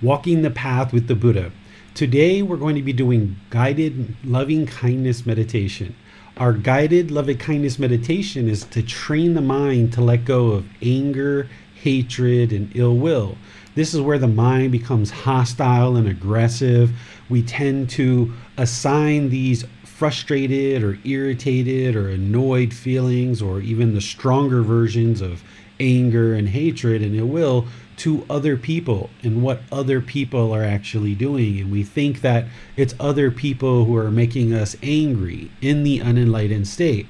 [0.00, 1.50] Walking the Path with the Buddha.
[1.92, 5.96] Today we're going to be doing guided loving kindness meditation.
[6.36, 11.48] Our guided loving kindness meditation is to train the mind to let go of anger,
[11.74, 13.36] hatred, and ill will.
[13.74, 16.92] This is where the mind becomes hostile and aggressive.
[17.28, 24.62] We tend to assign these frustrated or irritated or annoyed feelings, or even the stronger
[24.62, 25.42] versions of
[25.80, 27.66] anger and hatred and ill will
[27.98, 31.58] to other people and what other people are actually doing.
[31.58, 32.46] And we think that
[32.76, 37.06] it's other people who are making us angry in the unenlightened state.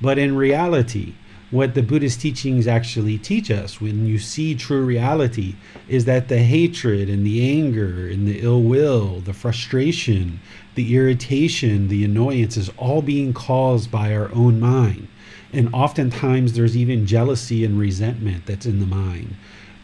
[0.00, 1.14] But in reality,
[1.50, 5.54] what the Buddhist teachings actually teach us when you see true reality
[5.88, 10.40] is that the hatred and the anger and the ill will, the frustration,
[10.74, 15.06] the irritation, the annoyance is all being caused by our own mind.
[15.52, 19.36] And oftentimes there's even jealousy and resentment that's in the mind.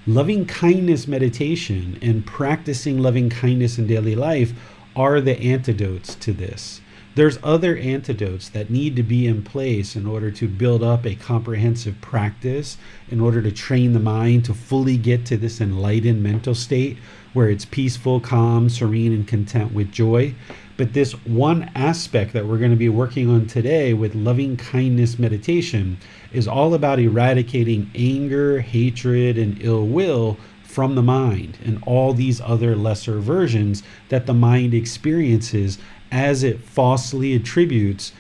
[0.06, 4.53] Loving kindness meditation and practicing loving kindness in daily life
[4.97, 6.81] are the antidotes to this.
[7.14, 11.14] There's other antidotes that need to be in place in order to build up a
[11.14, 12.78] comprehensive practice,
[13.13, 16.98] in order to train the mind to fully get to this enlightened mental state
[17.33, 20.34] where it's peaceful, calm, serene, and content with joy.
[20.77, 25.18] But this one aspect that we're going to be working on today with loving kindness
[25.18, 25.98] meditation
[26.33, 32.40] is all about eradicating anger, hatred, and ill will from the mind and all these
[32.40, 35.78] other lesser versions that the mind experiences
[36.10, 38.12] as it falsely attributes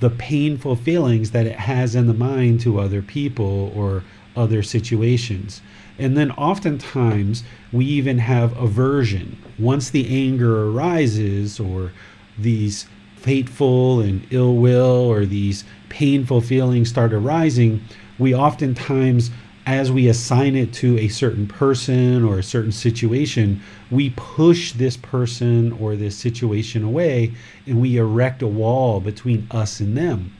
[0.00, 4.02] the painful feelings that it has in the mind to other people or
[4.34, 5.60] other situations.
[5.98, 9.36] And then oftentimes we even have aversion.
[9.58, 11.92] Once the anger arises or
[12.38, 12.86] these
[13.16, 17.82] fateful and ill will or these painful feelings start arising,
[18.18, 19.30] we oftentimes,
[19.66, 24.96] as we assign it to a certain person or a certain situation, we push this
[24.96, 27.32] person or this situation away
[27.66, 30.32] and we erect a wall between us and them.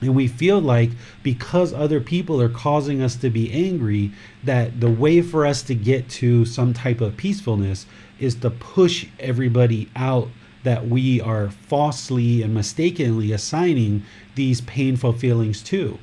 [0.00, 0.90] And we feel like
[1.22, 4.12] because other people are causing us to be angry,
[4.42, 7.86] that the way for us to get to some type of peacefulness
[8.18, 10.28] is to push everybody out
[10.64, 14.02] that we are falsely and mistakenly assigning
[14.34, 15.98] these painful feelings to.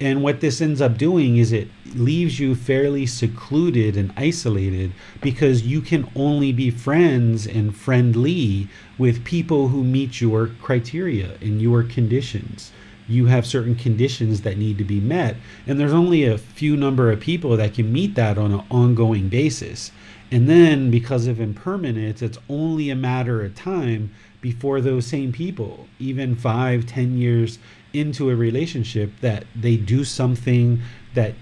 [0.00, 5.62] And what this ends up doing is it leaves you fairly secluded and isolated because
[5.62, 8.68] you can only be friends and friendly
[8.98, 12.72] with people who meet your criteria and your conditions.
[13.08, 15.36] You have certain conditions that need to be met,
[15.66, 19.28] and there's only a few number of people that can meet that on an ongoing
[19.28, 19.90] basis.
[20.30, 25.86] And then, because of impermanence, it's only a matter of time before those same people,
[25.98, 27.58] even five, ten years
[27.92, 30.80] into a relationship, that they do something
[31.14, 31.34] that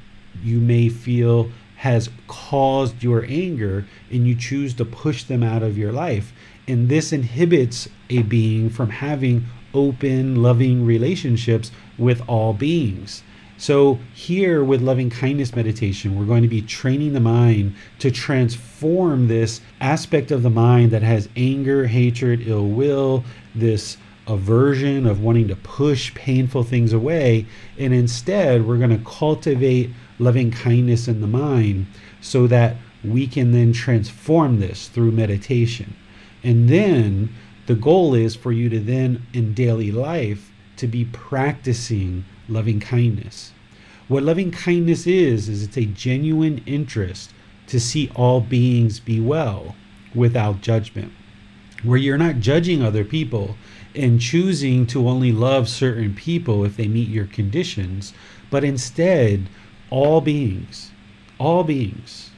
[0.43, 5.79] you may feel has caused your anger and you choose to push them out of
[5.79, 6.33] your life.
[6.69, 13.23] And this inhibits a being from having open, loving relationships with all beings.
[13.57, 19.29] So, here with loving kindness meditation, we're going to be training the mind to transform
[19.29, 23.23] this aspect of the mind that has anger, hatred, ill will,
[23.55, 27.45] this aversion of wanting to push painful things away.
[27.79, 31.87] And instead, we're going to cultivate loving kindness in the mind
[32.23, 35.95] so that we can then transform this through meditation.
[36.43, 37.35] And then
[37.71, 43.53] the goal is for you to then, in daily life, to be practicing loving kindness.
[44.09, 47.31] What loving kindness is, is it's a genuine interest
[47.69, 49.77] to see all beings be well
[50.13, 51.13] without judgment,
[51.85, 53.55] where you're not judging other people
[53.95, 58.13] and choosing to only love certain people if they meet your conditions,
[58.51, 59.49] but instead,
[59.91, 60.91] all beings,
[61.39, 62.31] all beings,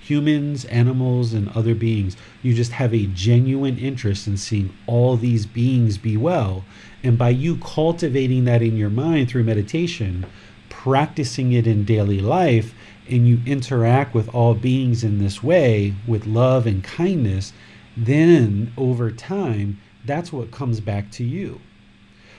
[0.00, 2.16] humans, animals, and other beings.
[2.42, 6.64] You just have a genuine interest in seeing all these beings be well.
[7.02, 10.26] And by you cultivating that in your mind through meditation,
[10.68, 12.74] practicing it in daily life,
[13.08, 17.52] and you interact with all beings in this way with love and kindness,
[17.96, 21.60] then over time, that's what comes back to you.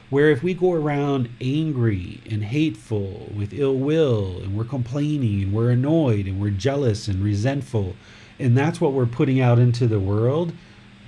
[0.09, 5.53] Where if we go around angry and hateful with ill will and we're complaining and
[5.53, 7.95] we're annoyed and we're jealous and resentful,
[8.39, 10.53] and that's what we're putting out into the world,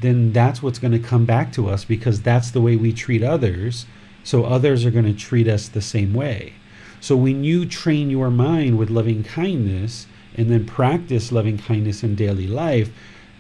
[0.01, 3.23] then that's what's going to come back to us because that's the way we treat
[3.23, 3.85] others.
[4.23, 6.53] So others are going to treat us the same way.
[6.99, 12.15] So when you train your mind with loving kindness and then practice loving kindness in
[12.15, 12.91] daily life,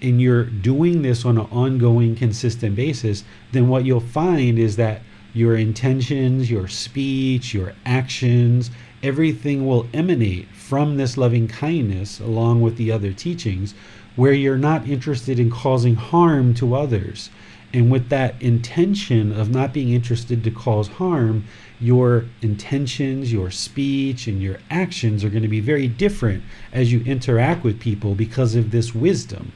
[0.01, 5.01] and you're doing this on an ongoing, consistent basis, then what you'll find is that
[5.33, 8.71] your intentions, your speech, your actions,
[9.05, 13.75] everything will emanate from this loving kindness along with the other teachings
[14.15, 17.29] where you're not interested in causing harm to others.
[17.71, 21.43] And with that intention of not being interested to cause harm,
[21.79, 26.43] your intentions, your speech, and your actions are going to be very different
[26.73, 29.51] as you interact with people because of this wisdom.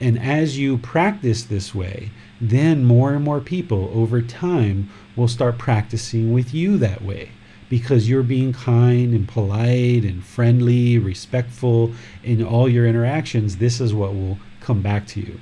[0.00, 2.10] And as you practice this way,
[2.40, 7.30] then more and more people over time will start practicing with you that way
[7.74, 11.92] because you're being kind and polite and friendly, respectful
[12.22, 13.56] in all your interactions.
[13.56, 15.40] This is what will come back to you.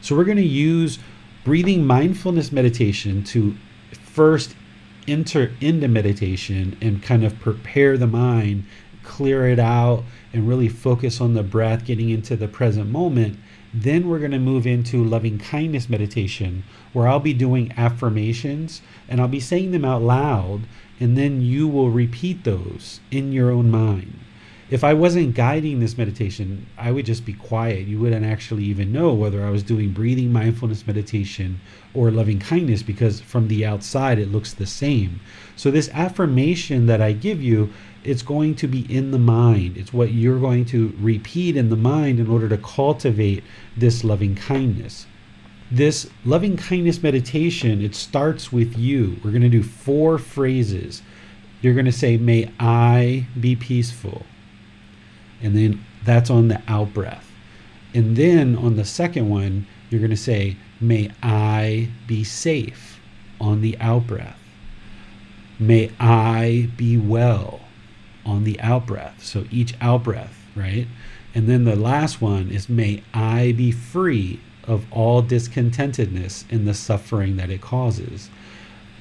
[0.00, 0.98] So, we're going to use
[1.44, 3.54] breathing mindfulness meditation to
[4.02, 4.56] first
[5.06, 8.64] enter into meditation and kind of prepare the mind,
[9.02, 13.38] clear it out, and really focus on the breath, getting into the present moment
[13.76, 19.20] then we're going to move into loving kindness meditation, where I'll be doing affirmations and
[19.20, 20.60] I'll be saying them out loud,
[21.00, 24.20] and then you will repeat those in your own mind.
[24.70, 27.86] If I wasn't guiding this meditation, I would just be quiet.
[27.86, 31.60] You wouldn't actually even know whether I was doing breathing mindfulness meditation
[31.92, 35.20] or loving kindness because from the outside it looks the same.
[35.54, 37.70] So, this affirmation that I give you
[38.04, 39.76] it's going to be in the mind.
[39.76, 43.42] It's what you're going to repeat in the mind in order to cultivate
[43.76, 45.06] this loving kindness.
[45.70, 49.16] This loving kindness meditation, it starts with you.
[49.24, 51.02] We're going to do four phrases.
[51.62, 54.26] You're going to say, May I be peaceful.
[55.42, 57.30] And then that's on the out breath.
[57.94, 63.00] And then on the second one, you're going to say, May I be safe
[63.40, 64.38] on the out breath.
[65.58, 67.60] May I be well
[68.26, 69.24] on the out breath.
[69.24, 70.86] So each out breath, right?
[71.34, 76.74] And then the last one is, May I be free of all discontentedness in the
[76.74, 78.30] suffering that it causes.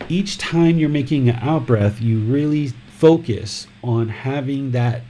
[0.09, 5.01] Each time you're making an out breath, you really focus on having that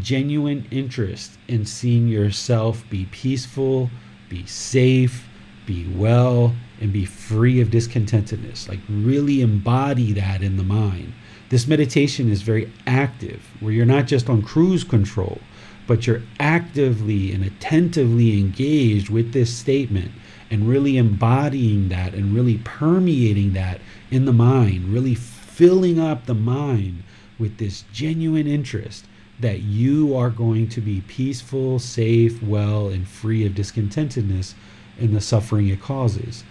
[0.00, 3.90] genuine interest in seeing yourself be peaceful,
[4.28, 5.28] be safe,
[5.66, 8.68] be well, and be free of discontentedness.
[8.68, 11.12] Like, really embody that in the mind.
[11.50, 15.38] This meditation is very active, where you're not just on cruise control,
[15.86, 20.12] but you're actively and attentively engaged with this statement
[20.50, 23.80] and really embodying that and really permeating that
[24.10, 27.02] in the mind, really filling up the mind
[27.38, 29.06] with this genuine interest
[29.40, 34.54] that you are going to be peaceful, safe, well, and free of discontentedness
[35.00, 36.44] and the suffering it causes.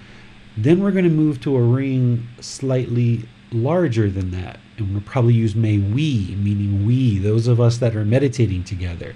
[0.57, 5.33] Then we're going to move to a ring slightly larger than that and we'll probably
[5.33, 9.15] use may we, meaning we, those of us that are meditating together.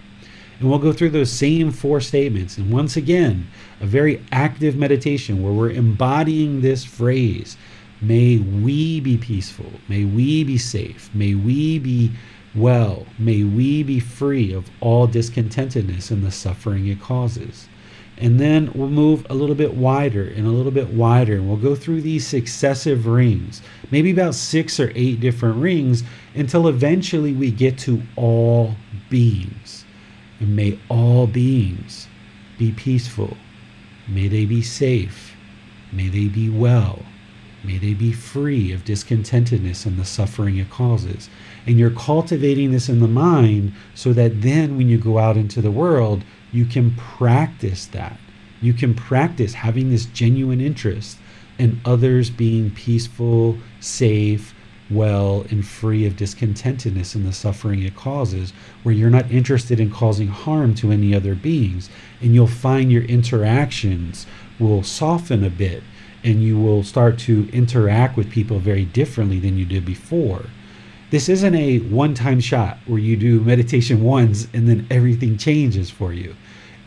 [0.60, 2.58] And we'll go through those same four statements.
[2.58, 3.48] And once again,
[3.82, 7.58] a very active meditation where we're embodying this phrase
[8.02, 9.72] May we be peaceful.
[9.88, 11.10] May we be safe.
[11.14, 12.12] May we be
[12.54, 13.06] well.
[13.18, 17.68] May we be free of all discontentedness and the suffering it causes
[18.18, 21.58] and then we'll move a little bit wider and a little bit wider and we'll
[21.58, 26.04] go through these successive rings maybe about six or eight different rings
[26.34, 28.76] until eventually we get to all
[29.10, 29.86] beings.
[30.40, 32.08] And may all beings
[32.58, 33.38] be peaceful.
[34.08, 35.36] May they be safe.
[35.92, 37.00] May they be well.
[37.64, 41.30] May they be free of discontentedness and the suffering it causes.
[41.66, 45.62] And you're cultivating this in the mind so that then when you go out into
[45.62, 48.18] the world you can practice that.
[48.62, 51.18] You can practice having this genuine interest
[51.58, 54.54] in others being peaceful, safe,
[54.90, 59.90] well, and free of discontentedness and the suffering it causes, where you're not interested in
[59.90, 61.90] causing harm to any other beings.
[62.22, 64.28] And you'll find your interactions
[64.60, 65.84] will soften a bit
[66.24, 70.46] and you will start to interact with people very differently than you did before.
[71.16, 75.90] This isn't a one time shot where you do meditation once and then everything changes
[75.90, 76.36] for you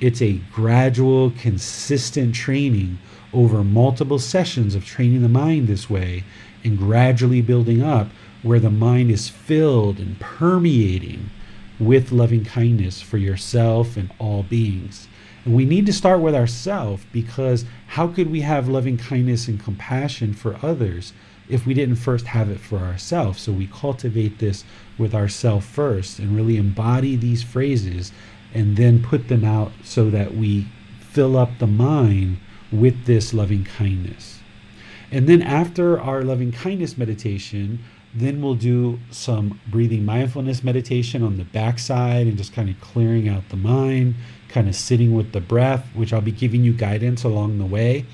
[0.02, 2.98] It's a gradual, consistent training
[3.32, 6.24] over multiple sessions of training the mind this way
[6.62, 8.08] and gradually building up
[8.42, 11.30] where the mind is filled and permeating
[11.80, 15.08] with loving kindness for yourself and all beings.
[15.46, 19.58] And we need to start with ourselves because how could we have loving kindness and
[19.58, 21.14] compassion for others
[21.48, 23.40] if we didn't first have it for ourselves?
[23.42, 24.64] So we cultivate this
[24.96, 28.12] with ourselves first and really embody these phrases
[28.54, 30.66] and then put them out so that we
[31.00, 32.38] fill up the mind
[32.70, 34.40] with this loving kindness.
[35.10, 37.80] And then after our loving kindness meditation,
[38.14, 43.28] then we'll do some breathing mindfulness meditation on the backside and just kind of clearing
[43.28, 44.14] out the mind,
[44.48, 48.06] kind of sitting with the breath, which I'll be giving you guidance along the way.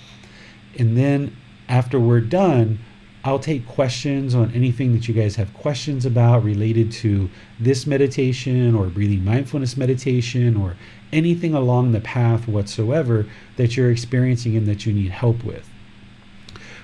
[0.79, 1.37] And then
[1.69, 2.79] after we're done,
[3.27, 8.75] I'll take questions on anything that you guys have questions about related to this meditation
[8.75, 10.77] or breathing mindfulness meditation or
[11.11, 13.25] anything along the path whatsoever
[13.57, 15.71] that you're experiencing and that you need help with.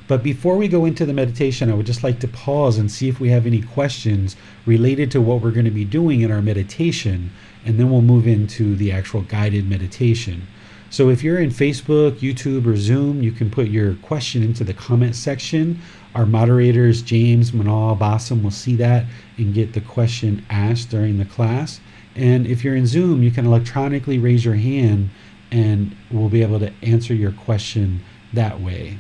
[0.09, 3.09] But before we go into the meditation, I would just like to pause and see
[3.09, 6.43] if we have any questions related to what we're going to be doing in our
[6.43, 7.31] meditation,
[7.67, 10.49] and then we'll move into the actual guided meditation.
[10.91, 14.75] So if you're in Facebook, YouTube, or Zoom, you can put your question into the
[14.75, 15.79] comment section.
[16.17, 19.05] Our moderators, James, Manal, Bassam, will see that
[19.39, 21.81] and get the question asked during the class.
[22.17, 25.11] And if you're in Zoom, you can electronically raise your hand
[25.53, 28.99] and we'll be able to answer your question that way.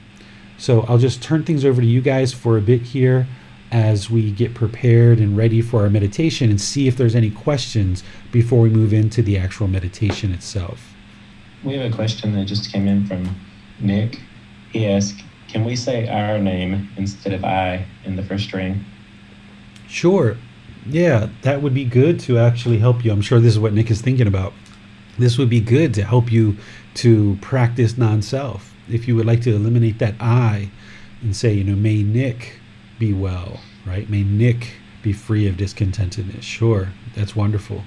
[0.58, 3.26] So I'll just turn things over to you guys for a bit here
[3.72, 8.04] as we get prepared and ready for our meditation and see if there's any questions
[8.30, 10.89] before we move into the actual meditation itself.
[11.62, 13.36] We have a question that just came in from
[13.80, 14.20] Nick.
[14.72, 18.84] He asked, Can we say our name instead of I in the first string?
[19.88, 20.36] Sure.
[20.86, 23.12] Yeah, that would be good to actually help you.
[23.12, 24.54] I'm sure this is what Nick is thinking about.
[25.18, 26.56] This would be good to help you
[26.94, 30.70] to practice non self if you would like to eliminate that I
[31.20, 32.58] and say, you know, may Nick
[32.98, 34.08] be well, right?
[34.08, 36.42] May Nick be free of discontentedness.
[36.42, 37.82] Sure, that's wonderful.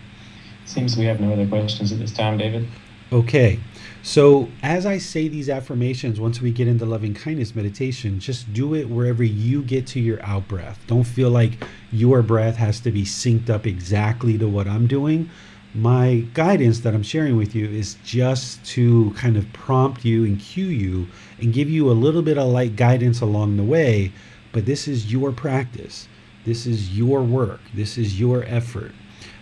[0.65, 2.67] Seems we have no other questions at this time, David.
[3.13, 3.59] Okay.
[4.01, 8.73] So, as I say these affirmations, once we get into loving kindness meditation, just do
[8.73, 10.79] it wherever you get to your out breath.
[10.87, 15.29] Don't feel like your breath has to be synced up exactly to what I'm doing
[15.75, 20.39] my guidance that I'm sharing with you is just to kind of prompt you and
[20.39, 21.07] cue you
[21.39, 24.11] and give you a little bit of light guidance along the way.
[24.51, 26.07] But this is your practice.
[26.45, 27.59] This is your work.
[27.73, 28.91] This is your effort.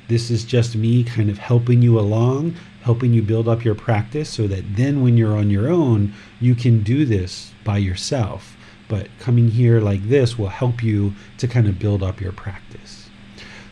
[0.08, 4.30] This is just me kind of helping you along, helping you build up your practice
[4.30, 8.58] so that then when you're on your own, you can do this by yourself.
[8.88, 13.10] But coming here like this will help you to kind of build up your practice.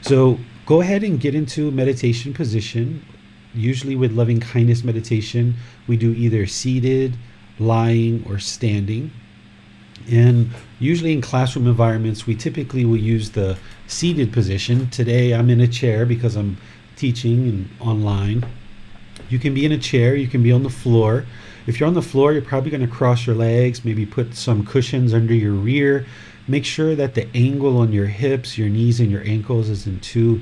[0.01, 3.06] So go ahead and get into meditation position.
[3.54, 5.56] Usually, with loving kindness meditation,
[5.88, 7.18] we do either seated,
[7.58, 9.12] lying, or standing.
[10.10, 14.89] And usually in classroom environments, we typically will use the seated position.
[14.89, 16.58] Today, I'm in a chair because I'm
[16.96, 18.46] teaching and online.
[19.29, 21.25] You can be in a chair, you can be on the floor.
[21.67, 24.65] If you're on the floor, you're probably going to cross your legs, maybe put some
[24.65, 26.05] cushions under your rear.
[26.48, 30.41] Make sure that the angle on your hips, your knees, and your ankles isn't too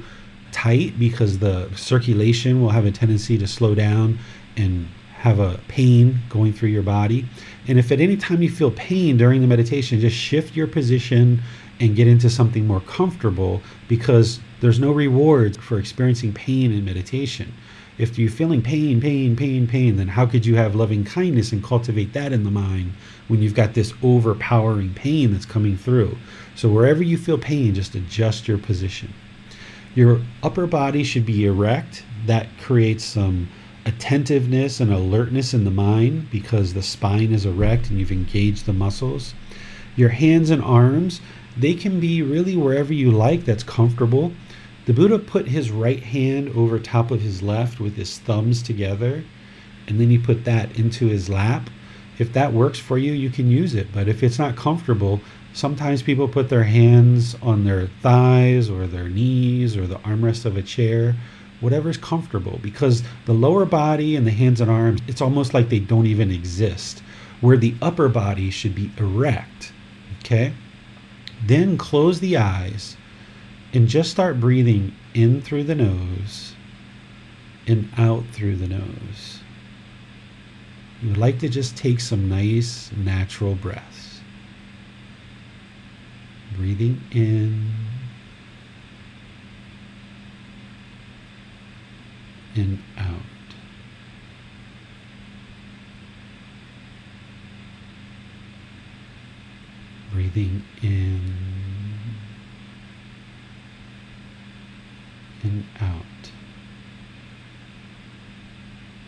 [0.53, 4.17] tight because the circulation will have a tendency to slow down
[4.55, 7.25] and have a pain going through your body.
[7.67, 11.41] And if at any time you feel pain during the meditation, just shift your position
[11.79, 17.53] and get into something more comfortable because there's no reward for experiencing pain in meditation.
[17.97, 21.63] If you're feeling pain, pain, pain, pain, then how could you have loving kindness and
[21.63, 22.93] cultivate that in the mind
[23.27, 26.17] when you've got this overpowering pain that's coming through?
[26.55, 29.13] So, wherever you feel pain, just adjust your position.
[29.95, 32.03] Your upper body should be erect.
[32.27, 33.49] That creates some
[33.83, 38.73] attentiveness and alertness in the mind because the spine is erect and you've engaged the
[38.73, 39.33] muscles.
[39.95, 41.19] Your hands and arms,
[41.57, 44.33] they can be really wherever you like that's comfortable.
[44.87, 49.23] The Buddha put his right hand over top of his left with his thumbs together,
[49.87, 51.69] and then he put that into his lap.
[52.17, 53.89] If that works for you, you can use it.
[53.93, 55.21] But if it's not comfortable,
[55.57, 60.55] Sometimes people put their hands on their thighs or their knees or the armrest of
[60.55, 61.15] a chair,
[61.61, 65.79] whatever's comfortable, because the lower body and the hands and arms, it's almost like they
[65.79, 67.01] don't even exist,
[67.41, 69.71] where the upper body should be erect.
[70.19, 70.53] Okay?
[71.43, 72.96] Then close the eyes
[73.77, 76.55] and just start breathing in through the nose
[77.67, 79.41] and out through the nose.
[80.99, 84.21] You would like to just take some nice, natural breaths.
[86.55, 87.71] Breathing in
[92.55, 93.21] and out.
[100.11, 101.56] Breathing in.
[105.43, 106.31] And out.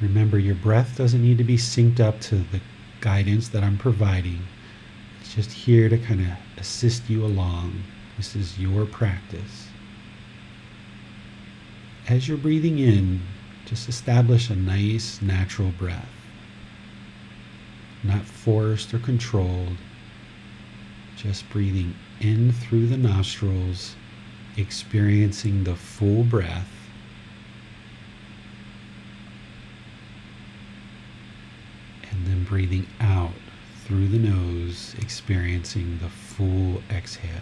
[0.01, 2.62] Remember, your breath doesn't need to be synced up to the
[3.01, 4.39] guidance that I'm providing.
[5.19, 7.83] It's just here to kind of assist you along.
[8.17, 9.67] This is your practice.
[12.07, 13.21] As you're breathing in,
[13.65, 16.09] just establish a nice natural breath,
[18.03, 19.77] not forced or controlled.
[21.15, 23.95] Just breathing in through the nostrils,
[24.60, 26.70] experiencing the full breath
[32.12, 33.32] and then breathing out
[33.86, 37.42] through the nose, experiencing the full exhale.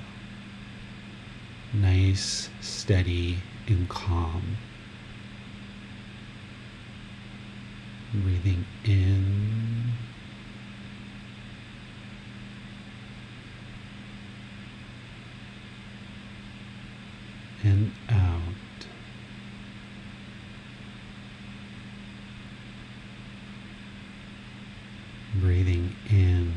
[1.73, 4.57] Nice, steady, and calm.
[8.13, 9.86] Breathing in.
[17.67, 18.41] And out.
[25.41, 26.53] breathing in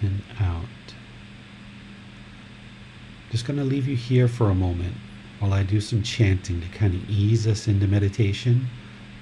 [0.00, 0.64] and out.
[3.30, 4.94] Just going to leave you here for a moment
[5.40, 8.68] while I do some chanting to kind of ease us into meditation,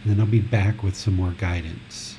[0.04, 2.15] and then I'll be back with some more guidance.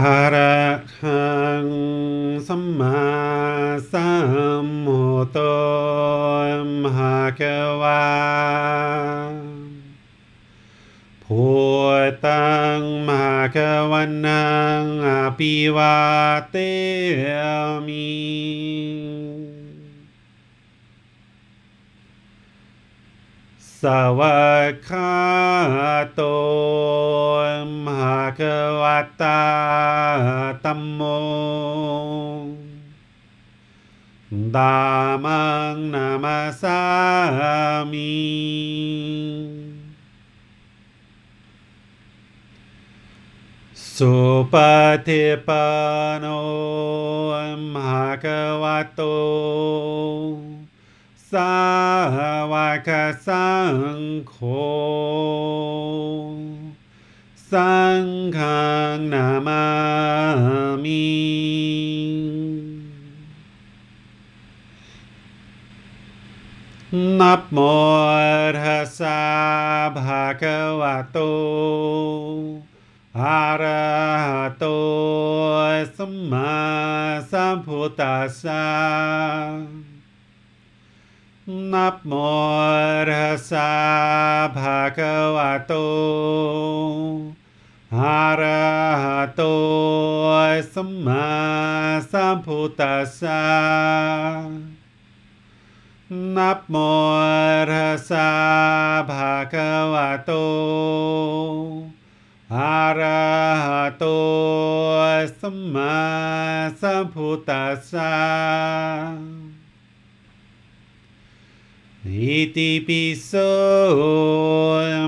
[0.00, 0.60] อะระ
[1.00, 1.24] หั
[1.66, 1.68] ง
[2.46, 3.04] สัมมา
[3.92, 4.10] สั
[4.64, 5.38] มพุทโธ
[6.82, 7.42] มหาเก
[7.82, 8.04] วา
[11.24, 11.44] พุ
[12.00, 13.56] ทธังมหาเก
[13.90, 14.44] วันั
[14.80, 15.08] งอ
[15.38, 15.98] ภิวา
[16.50, 16.56] เต
[17.86, 18.10] มิ
[23.80, 23.82] ส
[24.18, 25.14] วัคคา
[26.12, 26.18] โ
[28.34, 29.38] Bhagavata
[30.60, 32.56] Tammo
[34.32, 36.74] Damang Namasami
[43.74, 44.74] Supatipano
[47.74, 49.14] Bhagavato.
[51.30, 54.34] Sawaka sangkong
[57.54, 61.02] सङ्घं Namami
[66.94, 69.16] नमोऽर्हसा
[69.96, 71.26] भगवतो
[73.16, 74.70] हरहतो
[75.96, 76.54] स्मा
[77.32, 78.62] सम्भुतसा
[81.48, 83.66] नमोर्हसा
[84.56, 85.84] भगवतो
[87.94, 89.54] Arahato
[90.66, 93.38] Samma Sambuddhassa
[96.10, 98.26] Namo Arhasa
[99.06, 100.42] Bhagavato
[102.50, 104.18] Arahato
[105.38, 108.10] Samma Sambuddhassa
[112.06, 113.32] อิติปิโส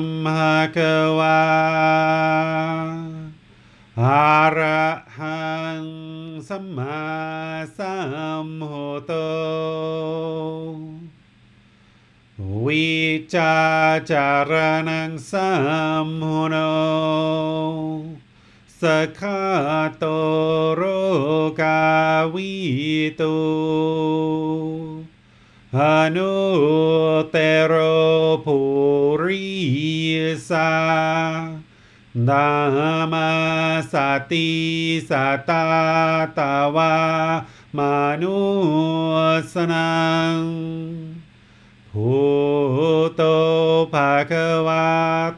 [0.03, 0.79] มหะก
[1.19, 1.43] วา
[4.03, 4.85] อะระ
[5.19, 5.47] หั
[5.83, 5.85] ง
[6.49, 7.05] สัมมา
[7.77, 7.97] สั
[8.47, 9.13] มพุทโธ
[12.65, 12.95] วิ
[13.35, 13.57] จา
[14.11, 14.53] จาร
[14.89, 15.51] ณังสั
[16.07, 16.57] มหุโน
[18.81, 18.83] ส
[19.21, 19.43] ขา
[19.99, 20.05] โต
[20.75, 20.83] โร
[21.61, 21.81] กา
[22.35, 22.53] วิ
[23.17, 23.23] โต
[25.77, 25.83] พ
[26.17, 26.35] นุ
[27.31, 27.37] เต
[27.67, 27.75] โร
[28.45, 28.59] ภู
[29.23, 29.47] ริ
[30.51, 30.73] สา
[32.29, 32.51] ดา
[33.13, 33.31] มา
[33.93, 33.95] ส
[34.31, 34.49] ติ
[35.11, 35.67] สัตา
[36.39, 36.95] ตาวา
[37.79, 37.81] ม
[38.23, 38.41] นุ
[39.53, 39.97] สนั
[40.35, 40.39] ง
[41.93, 42.13] ภู
[43.15, 43.23] โต
[43.93, 44.33] ภะค
[44.67, 44.89] วะ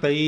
[0.05, 0.19] ติ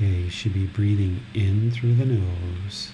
[0.00, 2.92] Okay, you should be breathing in through the nose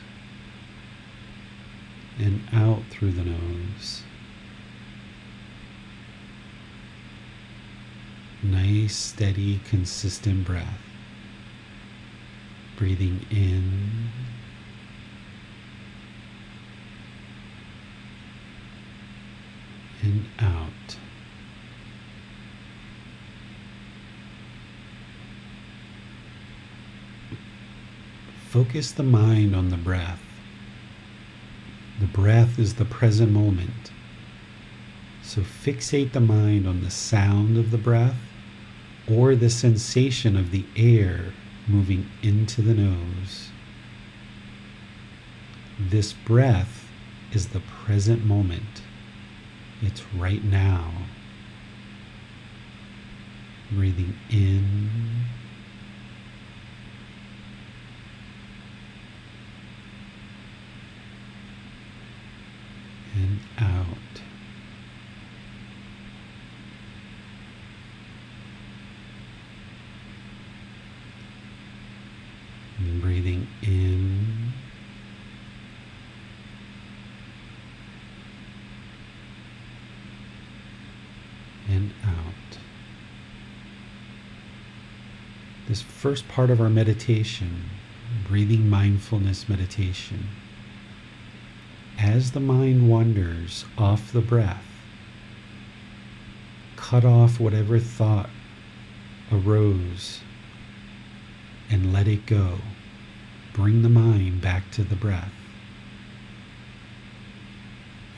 [2.18, 4.04] and out through the nose.
[8.42, 10.80] Nice, steady, consistent breath.
[12.78, 14.08] Breathing in
[20.02, 20.96] and out.
[28.54, 30.20] Focus the mind on the breath.
[31.98, 33.90] The breath is the present moment.
[35.24, 38.14] So fixate the mind on the sound of the breath
[39.10, 41.32] or the sensation of the air
[41.66, 43.48] moving into the nose.
[45.76, 46.88] This breath
[47.32, 48.82] is the present moment.
[49.82, 50.92] It's right now.
[53.72, 55.23] Breathing in
[85.74, 87.64] This first part of our meditation,
[88.28, 90.28] breathing mindfulness meditation,
[91.98, 94.64] as the mind wanders off the breath,
[96.76, 98.30] cut off whatever thought
[99.32, 100.20] arose
[101.68, 102.58] and let it go.
[103.52, 105.32] Bring the mind back to the breath.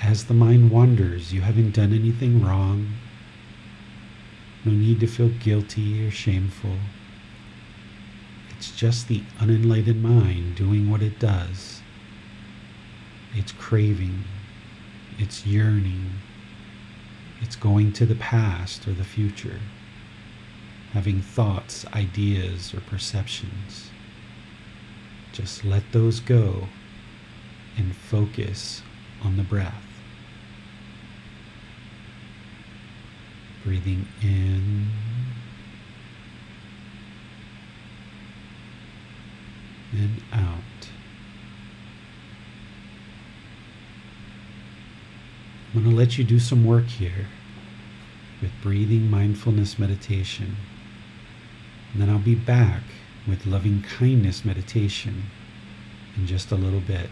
[0.03, 2.92] As the mind wanders, you haven't done anything wrong.
[4.62, 6.77] No need to feel guilty or shameful.
[8.77, 11.81] Just the unenlightened mind doing what it does.
[13.35, 14.25] It's craving,
[15.17, 16.11] it's yearning,
[17.41, 19.61] it's going to the past or the future,
[20.93, 23.89] having thoughts, ideas, or perceptions.
[25.33, 26.69] Just let those go
[27.79, 28.83] and focus
[29.23, 29.85] on the breath.
[33.65, 34.89] Breathing in
[39.92, 40.90] and out.
[45.75, 47.27] I'm going to let you do some work here
[48.40, 50.57] with breathing mindfulness meditation.
[51.92, 52.83] And then I'll be back
[53.27, 55.25] with loving kindness meditation
[56.16, 57.11] in just a little bit.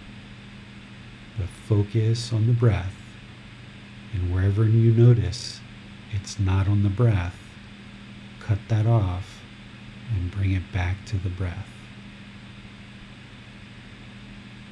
[1.38, 2.94] But focus on the breath,
[4.12, 5.60] and wherever you notice
[6.12, 7.36] it's not on the breath,
[8.40, 9.42] cut that off
[10.14, 11.73] and bring it back to the breath.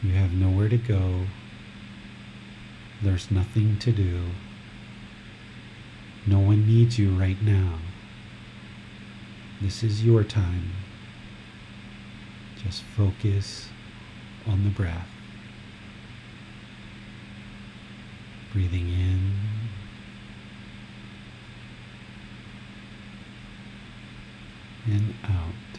[0.02, 1.26] You have nowhere to go.
[3.00, 4.20] There's nothing to do.
[6.26, 7.78] No one needs you right now.
[9.60, 10.72] This is your time.
[12.64, 13.68] Just focus
[14.46, 15.08] on the breath.
[18.52, 19.32] Breathing in
[24.86, 25.71] and out.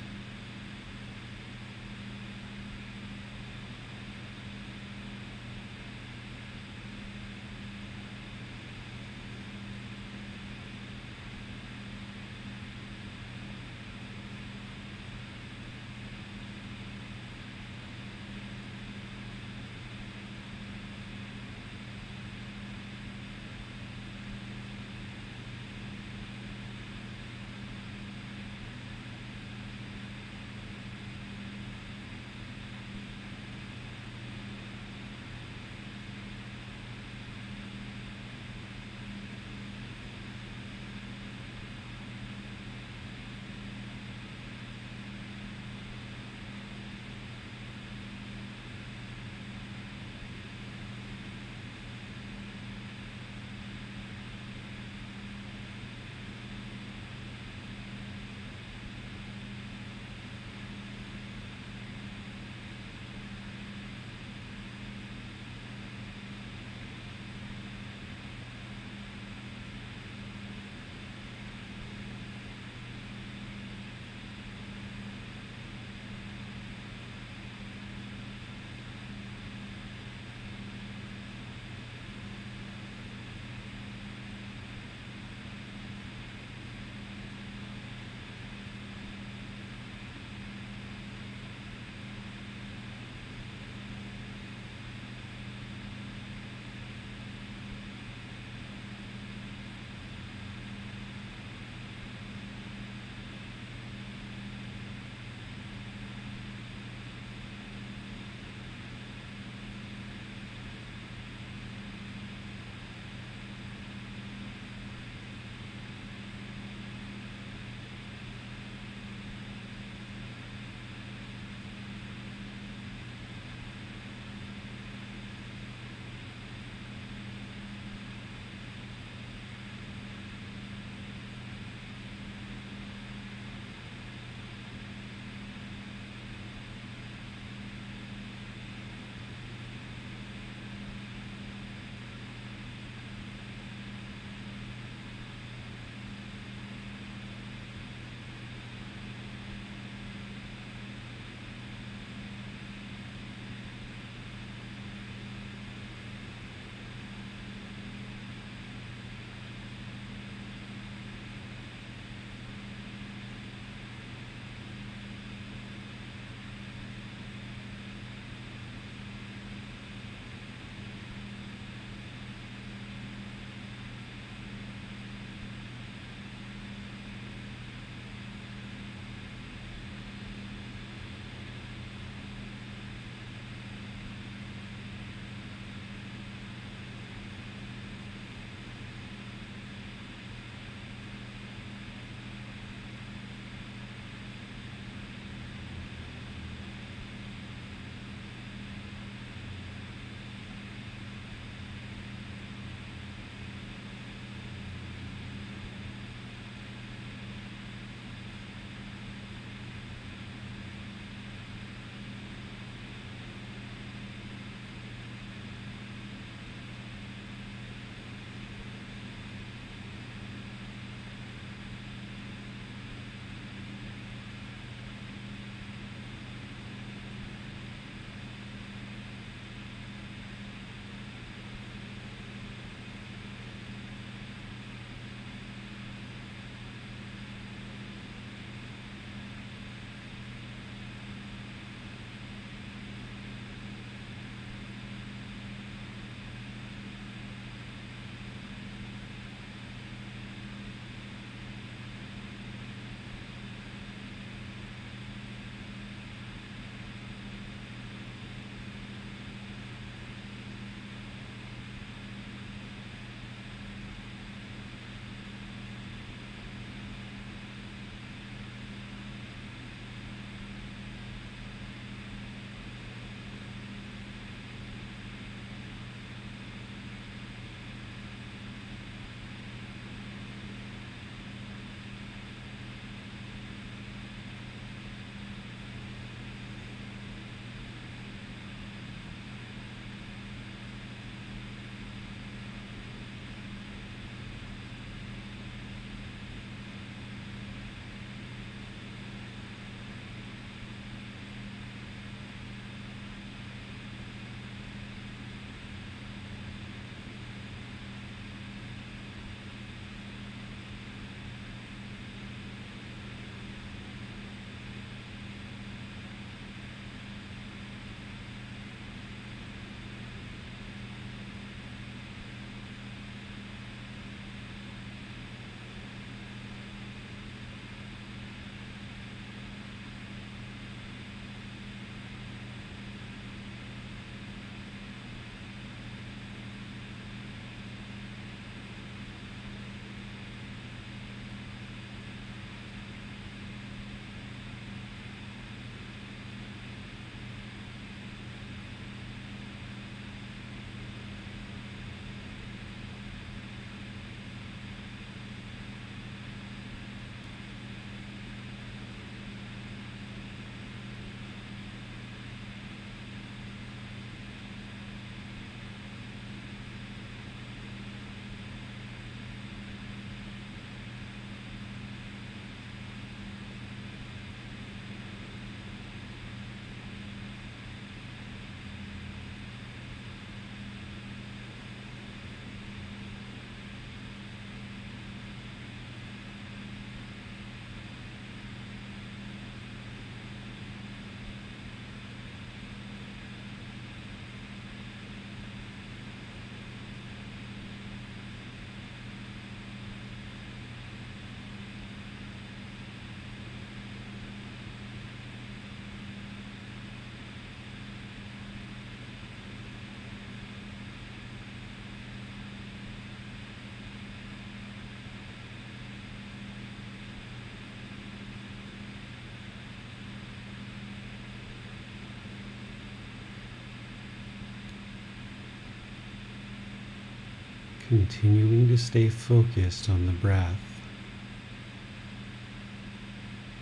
[427.89, 430.55] Continuing to stay focused on the breath.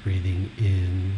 [0.04, 1.14] Breathing in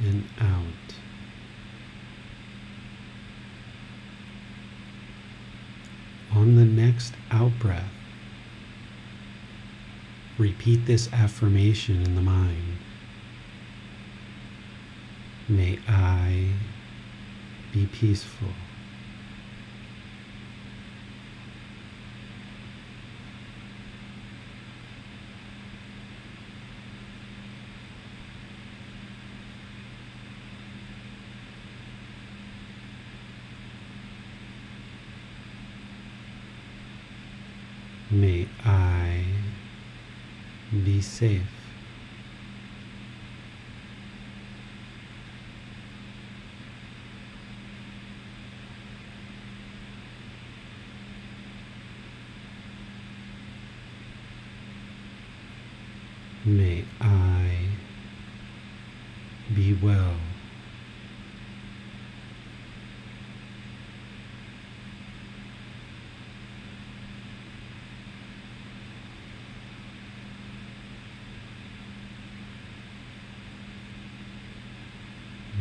[0.00, 0.94] and out.
[6.34, 7.92] On the next out breath,
[10.36, 12.78] repeat this affirmation in the mind.
[15.48, 16.48] May I
[17.74, 18.48] be peaceful.
[38.12, 39.24] May I
[40.84, 41.42] be safe.
[56.46, 57.68] May I
[59.54, 60.14] be well.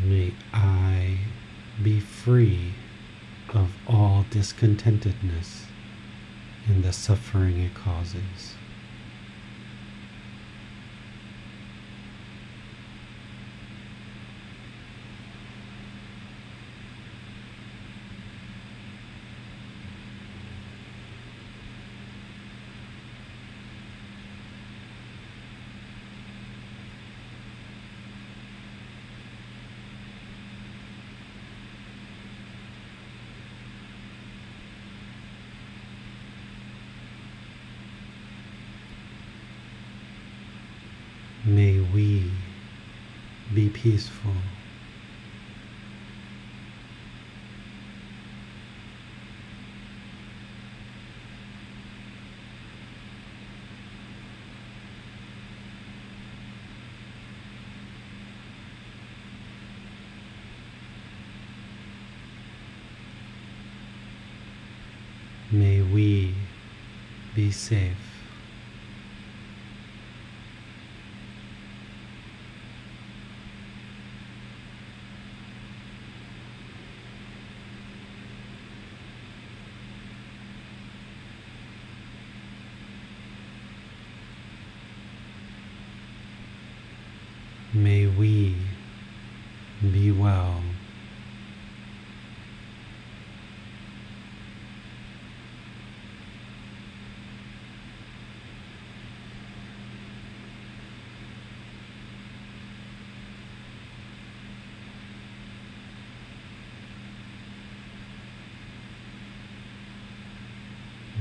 [0.06, 1.18] May I
[1.82, 2.72] be free
[3.54, 5.66] of all discontentedness
[6.68, 8.56] and the suffering it causes.
[41.46, 42.32] May we
[43.54, 44.32] be peaceful.
[65.52, 66.34] May we
[67.44, 67.98] be safe.
[87.74, 88.56] May we
[89.82, 90.64] be well.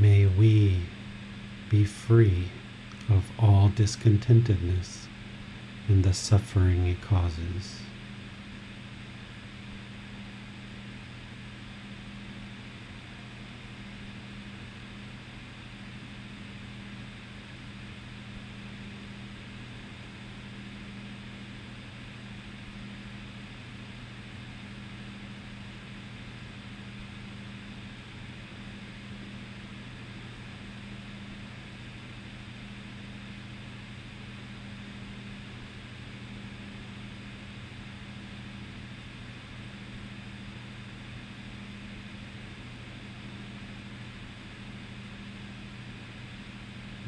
[0.02, 0.80] May we
[1.70, 2.48] be free
[3.08, 5.06] of all discontentedness
[5.86, 7.82] and the suffering it causes.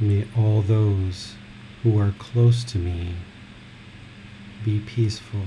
[0.00, 1.34] May all those
[1.82, 3.14] who are close to me
[4.64, 5.38] be peaceful.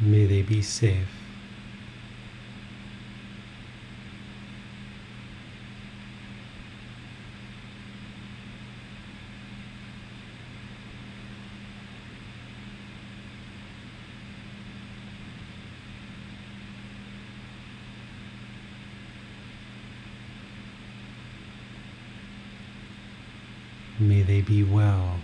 [0.00, 1.19] May they be safe.
[24.50, 25.14] Be well.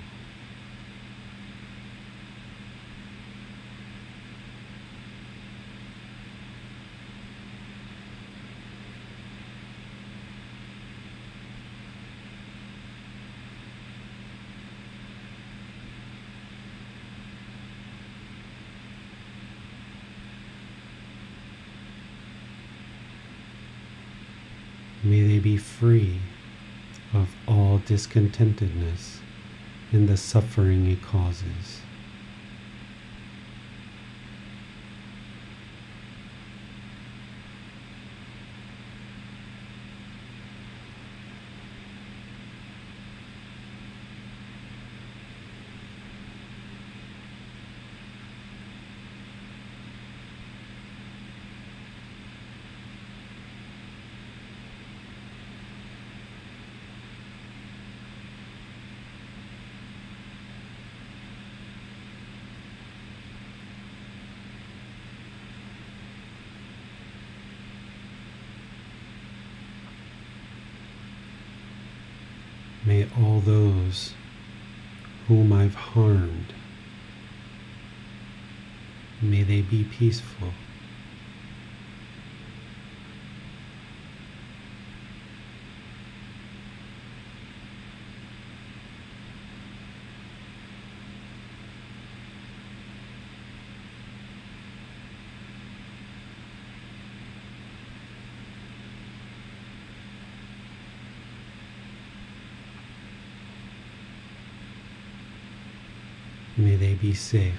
[25.03, 26.21] May they be free
[27.13, 29.16] of all discontentedness
[29.93, 31.81] and the suffering it causes.
[72.87, 74.15] May all those
[75.27, 76.55] whom I've harmed,
[79.21, 80.53] may they be peaceful.
[106.97, 107.53] May be safe.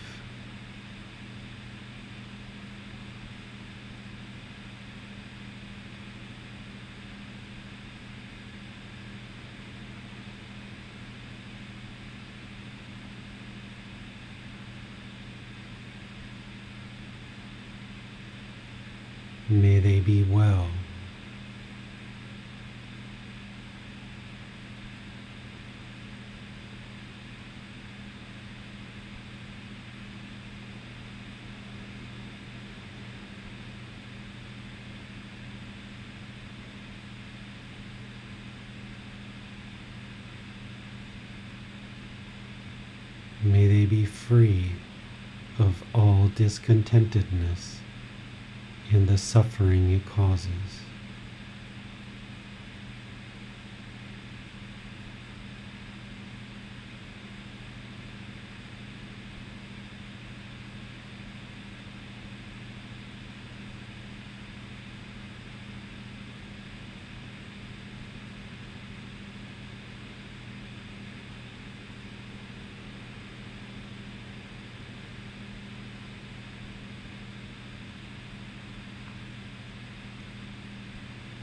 [19.49, 20.67] May they be well.
[43.43, 44.73] May they be free
[45.57, 47.77] of all discontentedness
[48.91, 50.81] and the suffering it causes.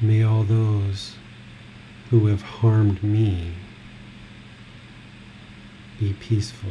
[0.05, 1.17] May those
[2.11, 3.53] who have harmed me
[5.99, 6.71] be peaceful.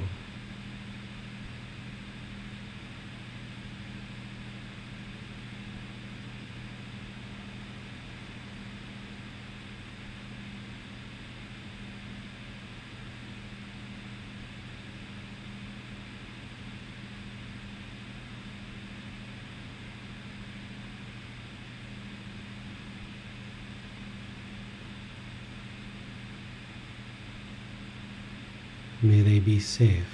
[29.04, 30.13] May they be safe.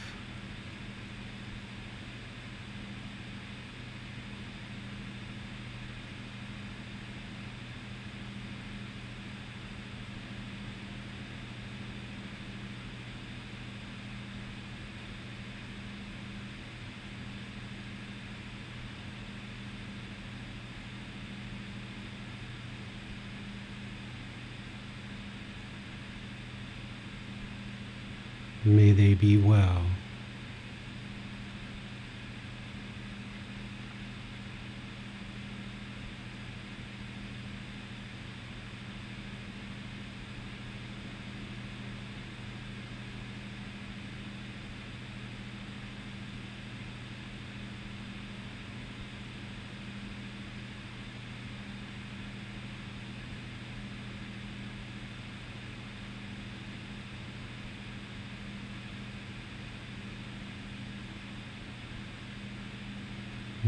[28.70, 29.82] May they be well.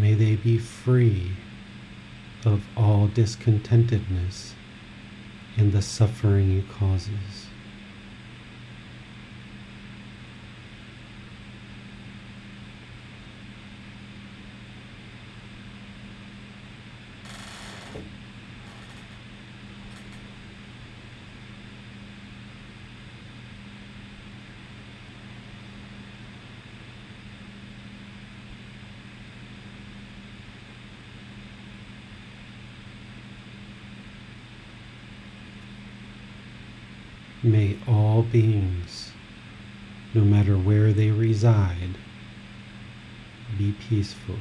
[0.02, 1.32] May they be free
[2.46, 4.54] of all discontentedness
[5.58, 7.51] and the suffering it causes.
[37.52, 39.12] May all beings,
[40.14, 41.98] no matter where they reside,
[43.58, 44.38] be peaceful.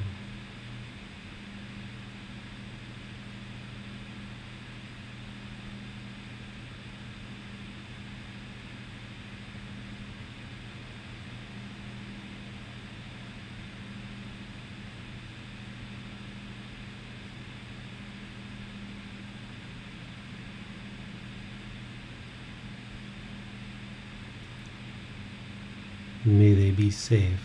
[26.24, 27.40] May they be safe.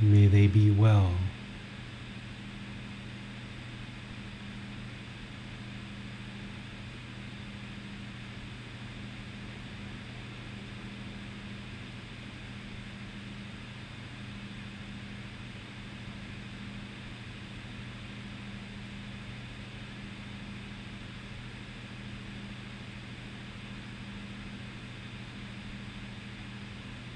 [0.00, 1.12] May they be well.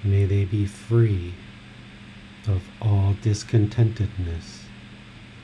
[0.06, 1.34] May they be free
[2.46, 4.62] of all discontentedness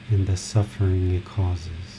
[0.09, 1.92] and the suffering it causes.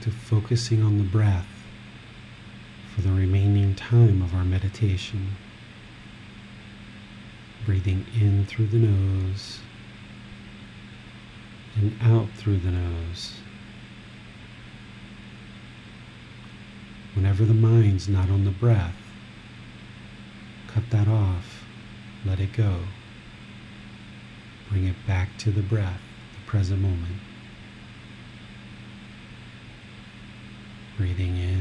[0.00, 1.46] To focusing on the breath
[2.94, 5.36] for the remaining time of our meditation.
[7.64, 9.60] Breathing in through the nose
[11.76, 13.34] and out through the nose.
[17.14, 18.96] Whenever the mind's not on the breath,
[20.68, 21.64] cut that off,
[22.24, 22.80] let it go.
[24.70, 26.00] Bring it back to the breath,
[26.34, 27.20] the present moment.
[30.94, 31.51] Breathing in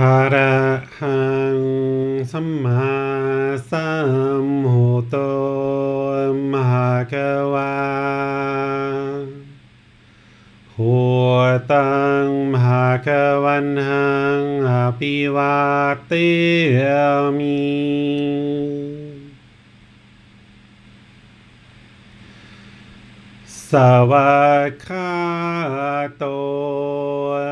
[0.00, 0.56] อะระ
[0.98, 1.22] หั
[1.58, 1.60] ง
[2.32, 2.86] สัมมา
[3.70, 3.90] สั
[4.44, 5.14] มพุทโธ
[6.52, 7.14] มหะก
[7.54, 7.74] วา
[10.76, 10.96] หั
[11.30, 11.38] ว
[11.72, 11.92] ตั
[12.24, 13.08] งมหะก
[13.44, 15.58] วันหังอภิวา
[16.06, 16.12] เต
[17.38, 17.62] มิ
[23.68, 23.72] ส
[24.10, 24.34] วา
[24.66, 25.12] กขา
[26.18, 26.24] โต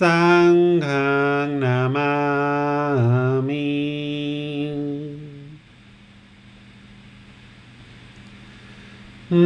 [0.00, 0.52] สัง
[0.84, 0.86] ฆ
[1.62, 2.14] นามา
[3.48, 3.70] มิ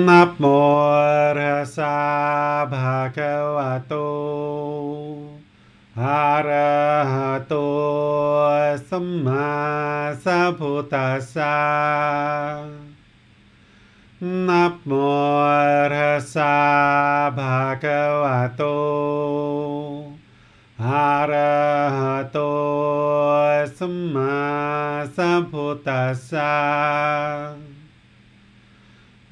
[0.08, 0.44] นับโม
[1.38, 1.40] ร
[1.76, 1.98] สา
[2.72, 3.94] ภะคะวะโต
[6.00, 6.74] อะระ
[7.12, 7.54] หะโต
[8.88, 9.50] สัมมา
[10.24, 11.58] สัพพุทธัสสะ
[14.48, 14.92] นับโม
[15.92, 15.94] ร
[16.34, 16.56] สา
[17.38, 18.62] ภะคะวะโต
[20.84, 22.50] हरहतो
[23.66, 24.26] स्म
[25.06, 26.50] सम्भुतसा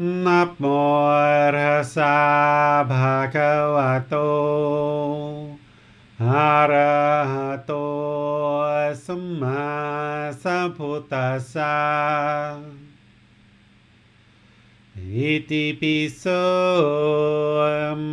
[0.01, 2.13] नमोर्हसा
[2.83, 4.27] भगवतो
[6.21, 7.83] हरहतो
[8.95, 9.41] स्म
[10.33, 11.73] सम्भुतसा
[14.99, 16.41] इति पिसो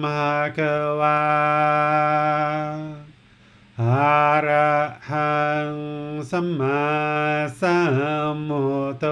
[0.04, 1.16] भगवा।
[3.80, 4.74] อะคะวาระ
[5.10, 5.40] หั
[5.72, 5.76] ง
[6.32, 6.84] สัมมา
[7.62, 7.80] สั
[8.36, 9.06] มพุทโธ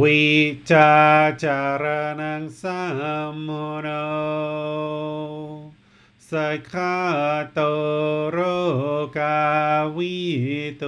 [0.00, 0.24] วิ
[0.70, 0.94] จา
[1.42, 1.84] จาร
[2.20, 2.82] นังสั
[3.30, 3.48] มโม
[3.82, 3.88] โน
[6.30, 6.96] สักขา
[7.52, 7.60] โต
[8.30, 8.38] โร
[9.18, 9.40] กา
[9.96, 10.18] วิ
[10.78, 10.84] โต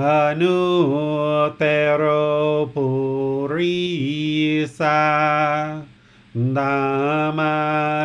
[0.00, 0.02] อ
[0.40, 0.60] นุ
[1.58, 1.62] เต
[1.96, 2.04] โร
[2.74, 2.86] ปุ
[3.54, 3.78] ริ
[4.78, 5.00] สา
[6.36, 7.36] दाम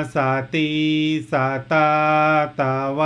[0.10, 0.68] सती
[1.32, 1.86] सता
[2.60, 3.02] तव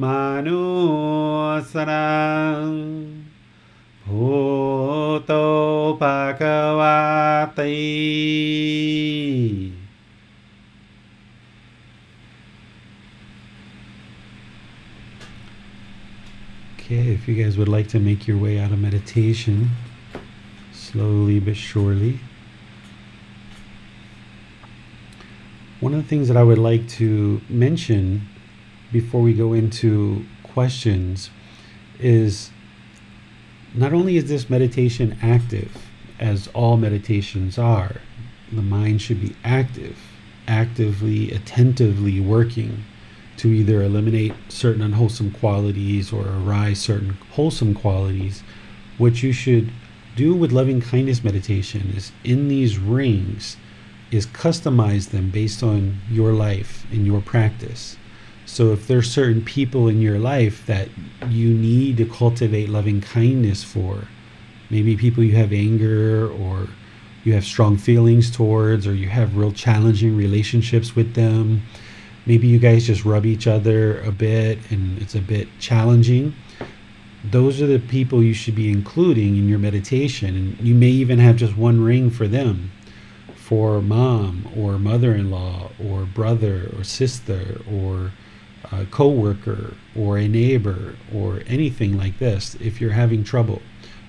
[0.00, 2.00] मानुस्रा
[4.06, 5.42] भूतो
[6.02, 7.72] भगवातै
[16.78, 19.70] Okay, if you guys would like to make your way out of meditation,
[20.72, 22.20] slowly but surely.
[25.78, 28.26] One of the things that I would like to mention
[28.92, 31.28] before we go into questions
[32.00, 32.50] is
[33.74, 35.86] not only is this meditation active,
[36.18, 37.96] as all meditations are,
[38.50, 39.98] the mind should be active,
[40.48, 42.84] actively, attentively working
[43.36, 48.42] to either eliminate certain unwholesome qualities or arise certain wholesome qualities.
[48.96, 49.70] What you should
[50.14, 53.58] do with loving kindness meditation is in these rings
[54.10, 57.96] is customize them based on your life and your practice.
[58.44, 60.88] So if there's certain people in your life that
[61.28, 64.06] you need to cultivate loving kindness for,
[64.70, 66.68] maybe people you have anger or
[67.24, 71.62] you have strong feelings towards or you have real challenging relationships with them,
[72.24, 76.34] maybe you guys just rub each other a bit and it's a bit challenging
[77.30, 81.18] those are the people you should be including in your meditation and you may even
[81.18, 82.70] have just one ring for them
[83.46, 88.12] for mom or mother-in-law or brother or sister or
[88.72, 93.62] a co-worker or a neighbor or anything like this if you're having trouble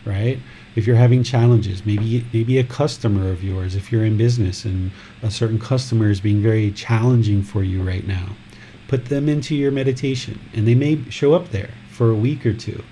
[0.06, 0.40] right?
[0.76, 4.92] If you're having challenges maybe maybe a customer of yours if you're in business and
[5.22, 8.36] a certain customer is being very challenging for you right now
[8.88, 12.54] put them into your meditation and they may show up there for a week or
[12.54, 12.84] two.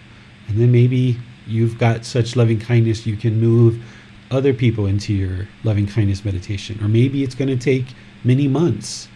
[0.47, 1.17] And then maybe
[1.47, 3.83] you've got such loving kindness you can move
[4.31, 7.85] other people into your loving kindness meditation or maybe it's going to take
[8.23, 9.07] many months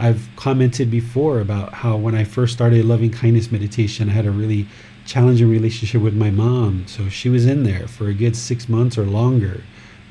[0.00, 4.30] I've commented before about how when I first started loving kindness meditation, I had a
[4.30, 4.68] really
[5.04, 6.86] challenging relationship with my mom.
[6.86, 9.62] So she was in there for a good six months or longer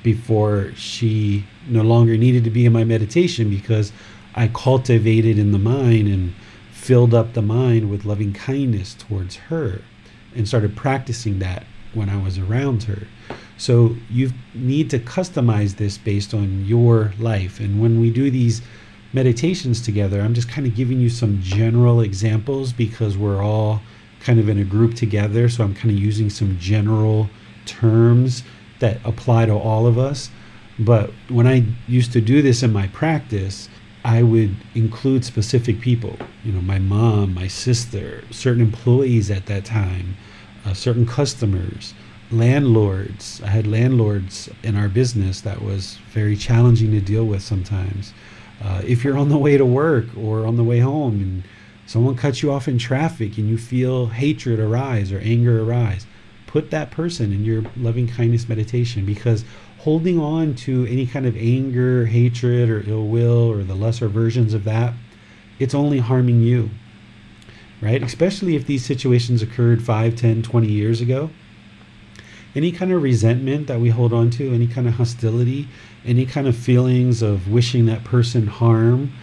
[0.03, 3.93] before she no longer needed to be in my meditation because
[4.35, 6.33] I cultivated in the mind and
[6.71, 9.81] filled up the mind with loving kindness towards her
[10.35, 13.07] and started practicing that when I was around her.
[13.57, 17.59] So you need to customize this based on your life.
[17.59, 18.61] And when we do these
[19.13, 23.81] meditations together, I'm just kind of giving you some general examples because we're all
[24.19, 25.49] kind of in a group together.
[25.49, 27.29] So I'm kind of using some general
[27.65, 28.43] terms
[28.79, 30.29] that apply to all of us.
[30.79, 33.69] But when I used to do this in my practice,
[34.03, 39.65] I would include specific people, you know, my mom, my sister, certain employees at that
[39.65, 40.15] time,
[40.65, 41.93] uh, certain customers,
[42.31, 43.41] landlords.
[43.43, 48.13] I had landlords in our business that was very challenging to deal with sometimes.
[48.61, 51.43] Uh, if you're on the way to work or on the way home and
[51.85, 56.05] someone cuts you off in traffic and you feel hatred arise or anger arise,
[56.47, 59.45] put that person in your loving kindness meditation because
[59.79, 64.53] holding on to any kind of anger, hatred, or ill will, or the lesser versions
[64.53, 64.93] of that,
[65.59, 66.69] it's only harming you,
[67.81, 68.03] right?
[68.03, 71.29] Especially if these situations occurred 5, 10, 20 years ago.
[72.57, 75.67] Any kind of resentment that we hold on to, any kind of hostility,
[76.03, 79.13] any kind of feelings of wishing that person harm,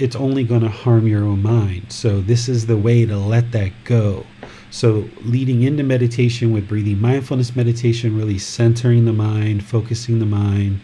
[0.00, 1.92] it's only going to harm your own mind.
[1.92, 4.26] So, this is the way to let that go.
[4.72, 10.80] So, leading into meditation with breathing mindfulness meditation, really centering the mind, focusing the mind,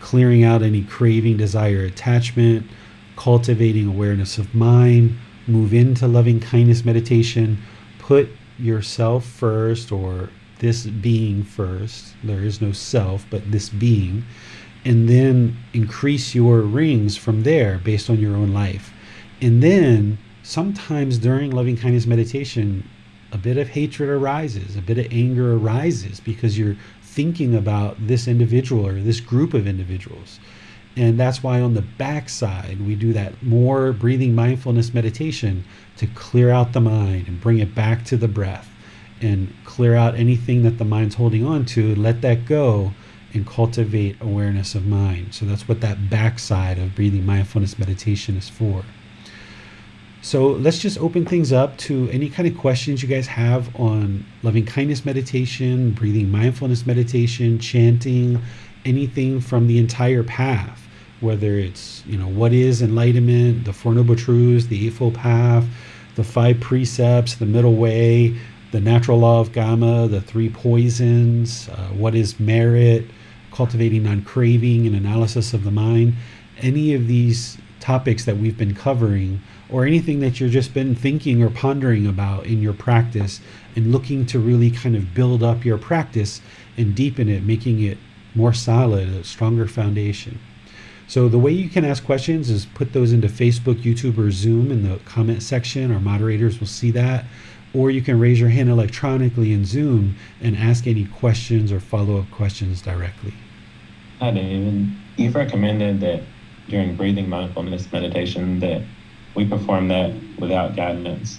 [0.00, 2.66] clearing out any craving, desire, attachment,
[3.16, 7.58] cultivating awareness of mind, move into loving kindness meditation,
[7.98, 10.30] put yourself first or
[10.60, 12.14] this being first.
[12.22, 14.24] There is no self, but this being.
[14.84, 18.92] And then increase your rings from there based on your own life.
[19.42, 22.88] And then sometimes during loving kindness meditation,
[23.32, 28.28] a bit of hatred arises, a bit of anger arises because you're thinking about this
[28.28, 30.40] individual or this group of individuals.
[30.96, 35.64] And that's why on the backside, we do that more breathing mindfulness meditation
[35.96, 38.69] to clear out the mind and bring it back to the breath
[39.20, 42.92] and clear out anything that the mind's holding on to, let that go
[43.32, 45.34] and cultivate awareness of mind.
[45.34, 48.84] So that's what that backside of breathing mindfulness meditation is for.
[50.22, 54.26] So let's just open things up to any kind of questions you guys have on
[54.42, 58.42] loving kindness meditation, breathing mindfulness meditation, chanting,
[58.84, 60.86] anything from the entire path,
[61.20, 65.64] whether it's, you know, what is enlightenment, the Four Noble Truths, the Eightfold Path,
[66.16, 68.36] the five precepts, the middle way,
[68.72, 73.06] the natural law of Kamma, the three poisons, uh, what is merit,
[73.52, 76.14] cultivating non craving, and analysis of the mind.
[76.58, 81.42] Any of these topics that we've been covering or anything that you've just been thinking
[81.42, 83.40] or pondering about in your practice
[83.76, 86.40] and looking to really kind of build up your practice
[86.76, 87.98] and deepen it, making it
[88.34, 90.38] more solid, a stronger foundation.
[91.06, 94.70] So the way you can ask questions is put those into Facebook, YouTube, or Zoom
[94.70, 95.90] in the comment section.
[95.90, 97.24] Our moderators will see that.
[97.72, 102.30] Or you can raise your hand electronically in Zoom and ask any questions or follow-up
[102.30, 103.34] questions directly.
[104.18, 104.90] Hi, David.
[105.16, 106.22] You've recommended that
[106.68, 108.82] during breathing mindfulness meditation that
[109.34, 111.38] we perform that without guidance.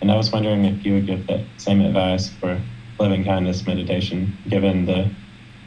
[0.00, 2.60] And I was wondering if you would give that same advice for
[2.98, 5.10] loving kindness meditation, given the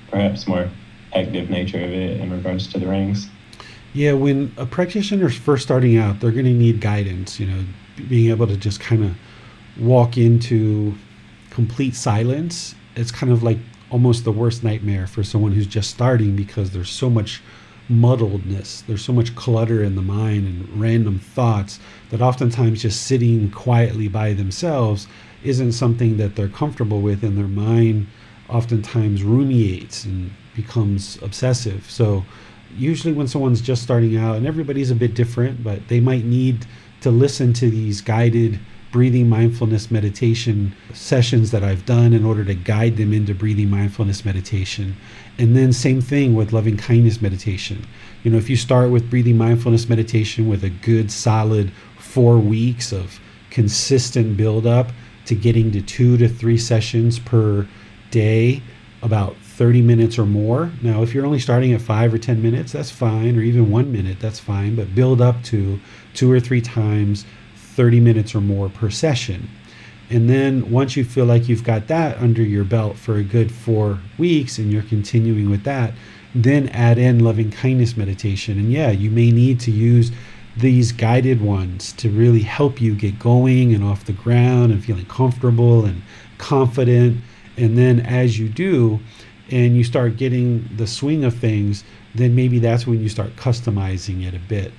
[0.10, 0.70] perhaps more
[1.14, 3.30] active nature of it in regards to the rings.
[3.94, 7.64] Yeah, when a practitioner is first starting out, they're going to need guidance, you know,
[8.10, 9.16] being able to just kind of
[9.80, 10.96] walk into
[11.50, 12.76] complete silence.
[12.96, 13.58] It's kind of like
[13.90, 17.42] almost the worst nightmare for someone who's just starting because there's so much
[17.90, 18.86] muddledness.
[18.86, 24.08] There's so much clutter in the mind and random thoughts that oftentimes just sitting quietly
[24.08, 25.08] by themselves
[25.44, 28.08] isn't something that they're comfortable with, and their mind
[28.50, 31.90] oftentimes ruminates and becomes obsessive.
[31.90, 32.26] So,
[32.76, 36.66] usually, when someone's just starting out, and everybody's a bit different, but they might need
[37.02, 38.60] to listen to these guided
[38.96, 44.24] breathing mindfulness meditation sessions that I've done in order to guide them into breathing mindfulness
[44.24, 44.96] meditation.
[45.38, 47.86] And then, same thing with loving kindness meditation.
[48.24, 52.94] You know, if you start with breathing mindfulness meditation with a good solid four weeks
[52.94, 53.20] of
[53.50, 54.92] consistent build up
[55.26, 57.68] to getting to two to three sessions per
[58.12, 58.62] day,
[59.02, 60.72] about 30 minutes or more.
[60.82, 63.92] Now, if you're only starting at five or 10 minutes, that's fine, or even one
[63.92, 65.82] minute, that's fine, but build up to
[66.14, 67.26] two or three times
[67.76, 69.50] 30 minutes or more per session.
[70.10, 73.52] And then once you feel like you've got that under your belt for a good
[73.52, 75.94] four weeks and you're continuing with that,
[76.34, 78.60] then add in loving kindness meditation.
[78.60, 80.12] And yeah, you may need to use
[80.56, 85.06] these guided ones to really help you get going and off the ground and feeling
[85.06, 86.02] comfortable and
[86.38, 87.22] confident.
[87.58, 89.00] And then as you do,
[89.52, 91.84] and you start getting the swing of things,
[92.16, 94.72] then maybe that's when you start customizing it a bit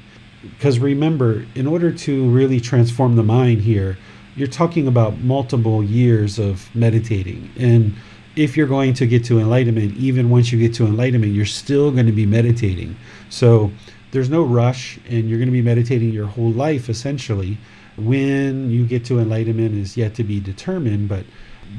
[0.50, 3.96] because remember, in order to really transform the mind here,
[4.36, 7.50] you're talking about multiple years of meditating.
[7.58, 7.94] And
[8.36, 11.90] if you're going to get to enlightenment, even once you get to enlightenment, you're still
[11.90, 12.96] going to be meditating.
[13.30, 13.72] So
[14.10, 17.58] there's no rush, and you're going to be meditating your whole life essentially.
[17.96, 21.24] When you get to enlightenment is yet to be determined, but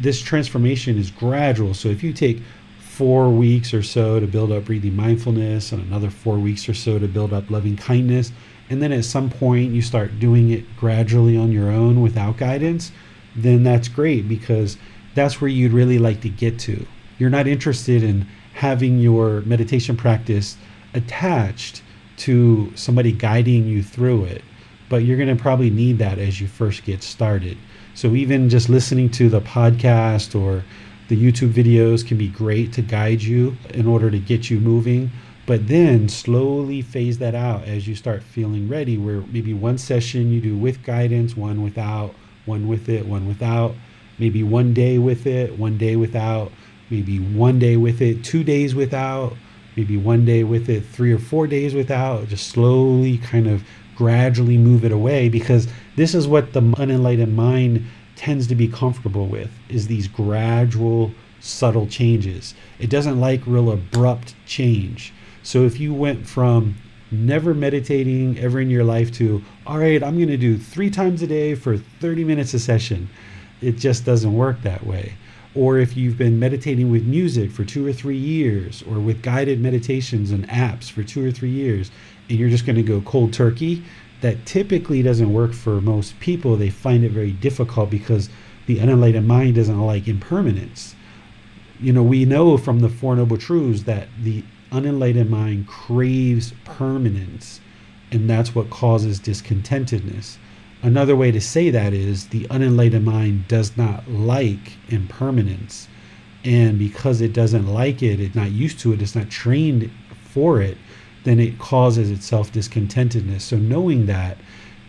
[0.02, 1.76] this transformation is gradual.
[1.76, 2.42] So if you take
[2.80, 6.98] four weeks or so to build up breathing mindfulness and another four weeks or so
[6.98, 8.32] to build up loving kindness,
[8.70, 12.92] and then at some point you start doing it gradually on your own without guidance,
[13.36, 14.78] then that's great because
[15.16, 16.86] that's where you'd really like to get to.
[17.18, 20.58] You're not interested in having your meditation practice
[20.94, 21.82] attached
[22.18, 24.44] to somebody guiding you through it,
[24.90, 27.58] but you're going to probably need that as you first get started.
[27.94, 30.64] So even just listening to the podcast or
[31.08, 35.12] the YouTube videos can be great to guide you in order to get you moving
[35.48, 40.32] but then slowly phase that out as you start feeling ready where maybe one session
[40.32, 42.14] you do with guidance one without
[42.46, 43.74] one with it one without
[44.20, 46.52] maybe one day with it one day without
[46.90, 49.36] maybe one day with it two days without
[49.76, 53.64] maybe one day with it three or four days without just slowly kind of
[53.96, 57.84] gradually move it away because this is what the unenlightened mind
[58.16, 62.54] tends to be comfortable with is these gradual subtle changes.
[62.80, 65.14] It doesn't like real abrupt change
[65.48, 66.76] so if you went from
[67.10, 71.22] never meditating ever in your life to, all right, I'm going to do three times
[71.22, 73.08] a day for 30 minutes a session,
[73.62, 75.14] it just doesn't work that way.
[75.56, 79.62] Or if you've been meditating with music for two or three years, or with guided
[79.62, 81.92] meditations and apps for two or three years,
[82.30, 83.86] and you're just going to go cold turkey,
[84.20, 86.58] that typically doesn't work for most people.
[86.58, 88.28] They find it very difficult because
[88.66, 90.94] the unenlightened mind doesn't like impermanence.
[91.80, 97.60] You know, we know from the Four Noble Truths that the unenlightened mind craves permanence,
[98.12, 100.38] and that's what causes discontentedness.
[100.84, 105.88] Another way to say that is the unenlightened mind does not like impermanence.
[106.46, 109.90] And because it doesn't like it, it's not used to it, it's not trained
[110.24, 110.78] for it,
[111.24, 113.42] then it causes itself discontentedness.
[113.42, 114.38] So, knowing that,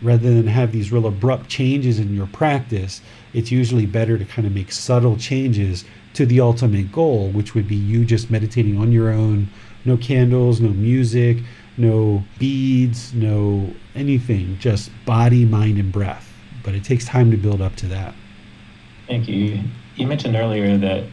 [0.01, 3.01] rather than have these real abrupt changes in your practice,
[3.33, 7.67] it's usually better to kind of make subtle changes to the ultimate goal, which would
[7.67, 9.49] be you just meditating on your own,
[9.85, 11.37] no candles, no music,
[11.77, 16.31] no beads, no anything, just body, mind, and breath.
[16.63, 18.13] But it takes time to build up to that.
[19.07, 19.61] Thank you.
[19.95, 21.05] You mentioned earlier that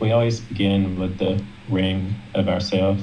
[0.00, 3.02] we always begin with the ring of ourselves.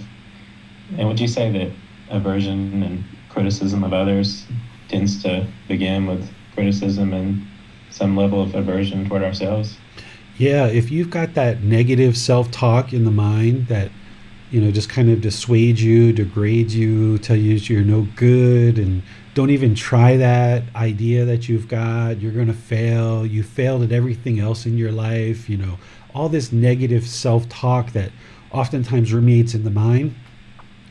[0.97, 1.71] And would you say that
[2.09, 4.45] aversion and criticism of others
[4.87, 7.45] tends to begin with criticism and
[7.89, 9.77] some level of aversion toward ourselves?
[10.37, 13.89] Yeah, if you've got that negative self talk in the mind that
[14.51, 19.01] you know, just kind of dissuade you, degrade you, tell you you're no good, and
[19.33, 22.21] don't even try that idea that you've got.
[22.21, 23.25] You're going to fail.
[23.25, 25.49] You failed at everything else in your life.
[25.49, 25.77] You know,
[26.13, 28.11] all this negative self talk that
[28.51, 30.15] oftentimes ruminates in the mind.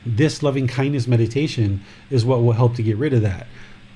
[0.04, 3.46] This loving kindness meditation is what will help to get rid of that.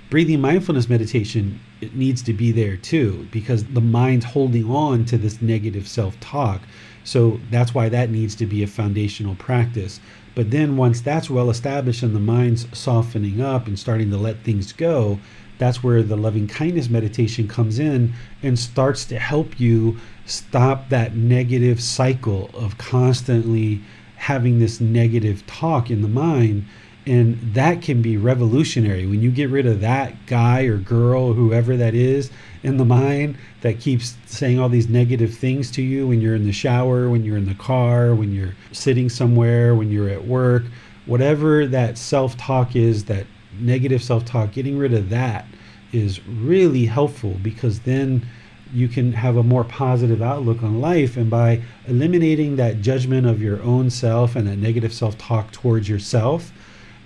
[0.09, 5.19] Breathing mindfulness meditation, it needs to be there too, because the mind's holding on to
[5.19, 6.63] this negative self talk
[7.09, 9.99] so that's why that needs to be a foundational practice.
[10.35, 14.43] But then once that's well established and the mind's softening up and starting to let
[14.43, 15.19] things go,
[15.57, 19.97] that's where the loving kindness meditation comes in and starts to help you
[20.27, 23.81] stop that negative cycle of constantly
[24.17, 26.67] having this negative talk in the mind
[27.09, 31.75] and that can be revolutionary when you get rid of that guy or girl, whoever
[31.75, 32.31] that is,
[32.63, 36.45] in the mind that keeps saying all these negative things to you when you're in
[36.45, 40.65] the shower, when you're in the car, when you're sitting somewhere, when you're at work,
[41.07, 43.27] whatever that self talk is, that
[43.59, 45.47] negative self talk, getting rid of that
[45.93, 48.27] is really helpful because then
[48.71, 51.17] you can have a more positive outlook on life.
[51.17, 55.89] And by eliminating that judgment of your own self and that negative self talk towards
[55.89, 56.53] yourself,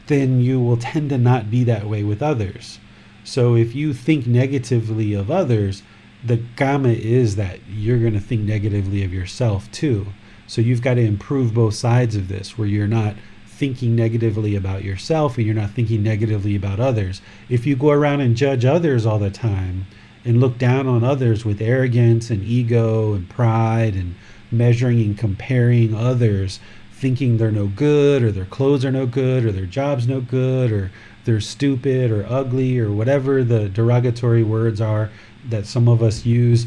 [0.06, 2.78] then you will tend to not be that way with others.
[3.24, 5.82] So if you think negatively of others,
[6.24, 10.06] the kamma is that you're going to think negatively of yourself too.
[10.46, 13.14] So you've got to improve both sides of this where you're not
[13.46, 17.22] thinking negatively about yourself and you're not thinking negatively about others.
[17.48, 19.86] If you go around and judge others all the time
[20.24, 24.14] and look down on others with arrogance and ego and pride and
[24.50, 26.60] measuring and comparing others
[27.02, 30.70] thinking they're no good or their clothes are no good or their job's no good
[30.70, 30.92] or
[31.24, 35.10] they're stupid or ugly or whatever the derogatory words are
[35.48, 36.64] that some of us use.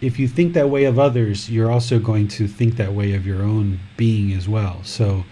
[0.00, 3.24] If you think that way of others, you're also going to think that way of
[3.24, 4.82] your own being as well.
[4.82, 5.24] So,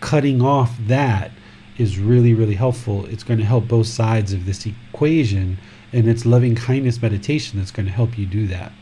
[0.00, 1.30] cutting off that
[1.78, 3.06] is really, really helpful.
[3.06, 5.56] It's going to help both sides of this equation,
[5.94, 8.72] and it's loving kindness meditation that's going to help you do that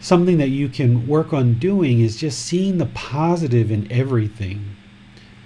[0.00, 4.76] something that you can work on doing is just seeing the positive in everything.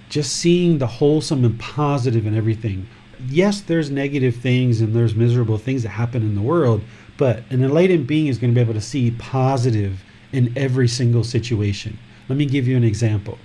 [0.09, 2.87] just seeing the wholesome and positive in everything.
[3.29, 6.81] Yes, there's negative things and there's miserable things that happen in the world,
[7.17, 11.23] but an enlightened being is going to be able to see positive in every single
[11.23, 11.97] situation.
[12.29, 13.39] Let me give you an example.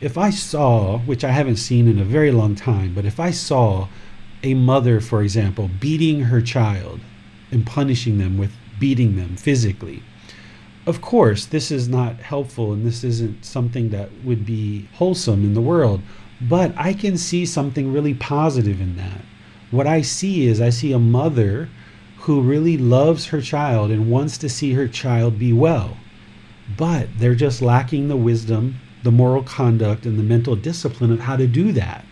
[0.00, 3.30] If I saw, which I haven't seen in a very long time, but if I
[3.30, 3.86] saw
[4.42, 6.98] a mother, for example, beating her child
[7.52, 10.02] and punishing them with beating them physically,
[10.90, 15.54] of course, this is not helpful and this isn't something that would be wholesome in
[15.54, 16.02] the world,
[16.40, 19.22] but I can see something really positive in that.
[19.70, 21.68] What I see is I see a mother
[22.18, 25.96] who really loves her child and wants to see her child be well,
[26.76, 28.74] but they're just lacking the wisdom,
[29.04, 32.04] the moral conduct, and the mental discipline of how to do that.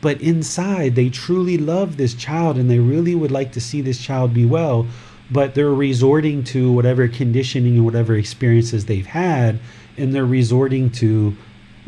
[0.00, 4.00] But inside, they truly love this child and they really would like to see this
[4.00, 4.86] child be well
[5.32, 9.58] but they're resorting to whatever conditioning and whatever experiences they've had,
[9.96, 11.34] and they're resorting to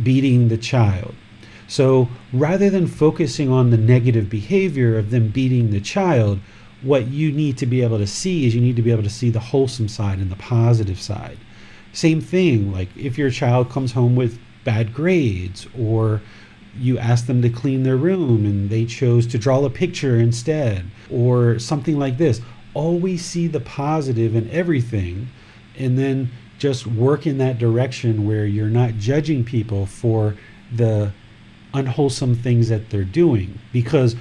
[0.03, 1.15] beating the child.
[1.69, 6.41] So rather than focusing on the negative behavior of them beating the child,
[6.83, 9.11] what you need to be able to see is you need to be able to
[9.11, 11.39] see the wholesome side and the positive side.
[11.93, 16.21] Same thing, like if your child comes home with bad grades or
[16.79, 20.85] you ask them to clean their room and they chose to draw a picture instead
[21.11, 22.41] or something like this
[22.75, 25.29] always see the positive in everything
[25.79, 30.37] and then just work in that direction where you're not judging people for
[30.73, 31.13] the
[31.73, 33.59] unwholesome things that they're doing.
[33.73, 34.15] Because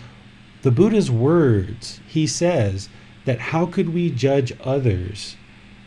[0.63, 2.89] the buddha's words he says
[3.25, 5.35] that how could we judge others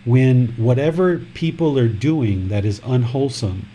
[0.04, 3.66] when whatever people are doing that is unwholesome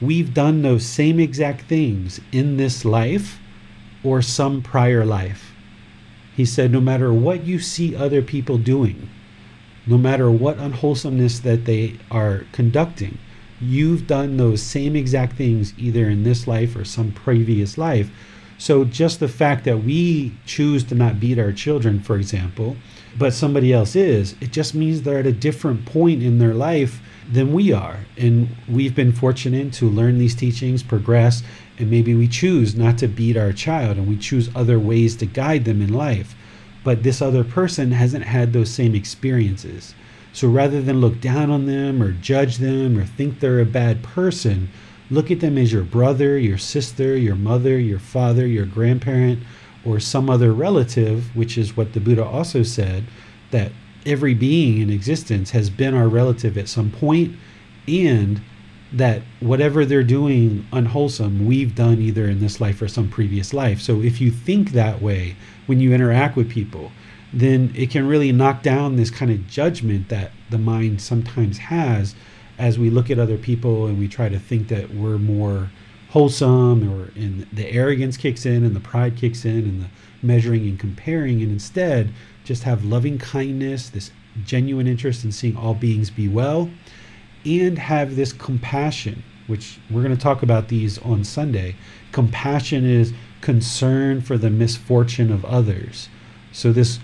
[0.00, 3.40] we've done those same exact things in this life
[4.04, 5.43] or some prior life
[6.36, 9.08] he said, no matter what you see other people doing,
[9.86, 13.18] no matter what unwholesomeness that they are conducting,
[13.60, 18.10] you've done those same exact things either in this life or some previous life.
[18.56, 22.76] So just the fact that we choose to not beat our children, for example,
[23.18, 27.00] but somebody else is, it just means they're at a different point in their life
[27.30, 28.00] than we are.
[28.16, 31.42] And we've been fortunate to learn these teachings, progress,
[31.78, 35.26] and maybe we choose not to beat our child and we choose other ways to
[35.26, 36.34] guide them in life.
[36.84, 39.94] But this other person hasn't had those same experiences.
[40.32, 44.02] So rather than look down on them or judge them or think they're a bad
[44.02, 44.68] person,
[45.10, 49.42] look at them as your brother, your sister, your mother, your father, your grandparent,
[49.84, 53.04] or some other relative, which is what the Buddha also said
[53.50, 53.72] that
[54.06, 57.36] every being in existence has been our relative at some point
[57.86, 58.40] and
[58.96, 63.80] that whatever they're doing unwholesome, we've done either in this life or some previous life.
[63.80, 65.36] So if you think that way
[65.66, 66.92] when you interact with people,
[67.32, 72.14] then it can really knock down this kind of judgment that the mind sometimes has
[72.58, 75.70] as we look at other people and we try to think that we're more
[76.10, 79.88] wholesome or and the arrogance kicks in and the pride kicks in and the
[80.22, 82.12] measuring and comparing and instead
[82.44, 84.12] just have loving kindness this
[84.44, 86.70] genuine interest in seeing all beings be well
[87.44, 91.76] and have this compassion, which we're going to talk about these on Sunday.
[92.12, 96.08] Compassion is concern for the misfortune of others.
[96.52, 96.98] So, this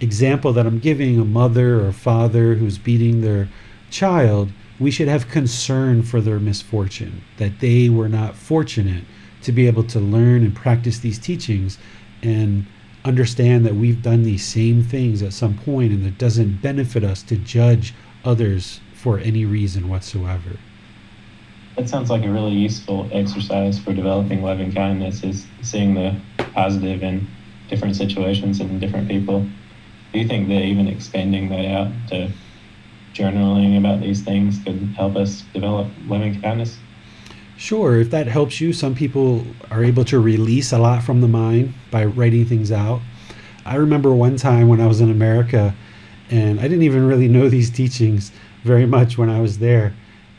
[0.00, 3.48] example that I'm giving a mother or father who's beating their
[3.90, 9.04] child, we should have concern for their misfortune, that they were not fortunate
[9.42, 11.78] to be able to learn and practice these teachings
[12.22, 12.66] and
[13.04, 17.22] understand that we've done these same things at some point and it doesn't benefit us
[17.22, 20.58] to judge others for any reason whatsoever.
[21.76, 26.20] That sounds like a really useful exercise for developing loving kindness is seeing the
[26.52, 27.24] positive in
[27.68, 29.46] different situations and different people.
[30.12, 32.32] Do you think that even expanding that out to
[33.14, 36.76] journaling about these things could help us develop loving kindness?
[37.56, 41.28] Sure, if that helps you, some people are able to release a lot from the
[41.28, 43.00] mind by writing things out.
[43.64, 45.76] I remember one time when I was in America
[46.30, 48.32] and I didn't even really know these teachings
[48.62, 49.94] very much when I was there.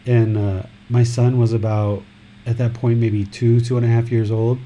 [0.06, 2.04] And uh, my son was about,
[2.46, 4.60] at that point, maybe two, two and a half years old.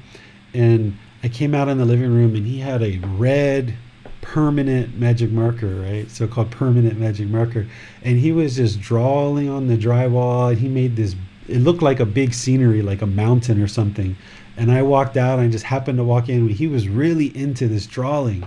[0.52, 3.74] And I came out in the living room and he had a red
[4.20, 6.10] permanent magic marker, right?
[6.10, 7.66] So called permanent magic marker.
[8.02, 10.50] And he was just drawing on the drywall.
[10.50, 11.14] And he made this,
[11.48, 14.16] it looked like a big scenery, like a mountain or something.
[14.56, 16.48] And I walked out and I just happened to walk in.
[16.48, 18.46] He was really into this drawing.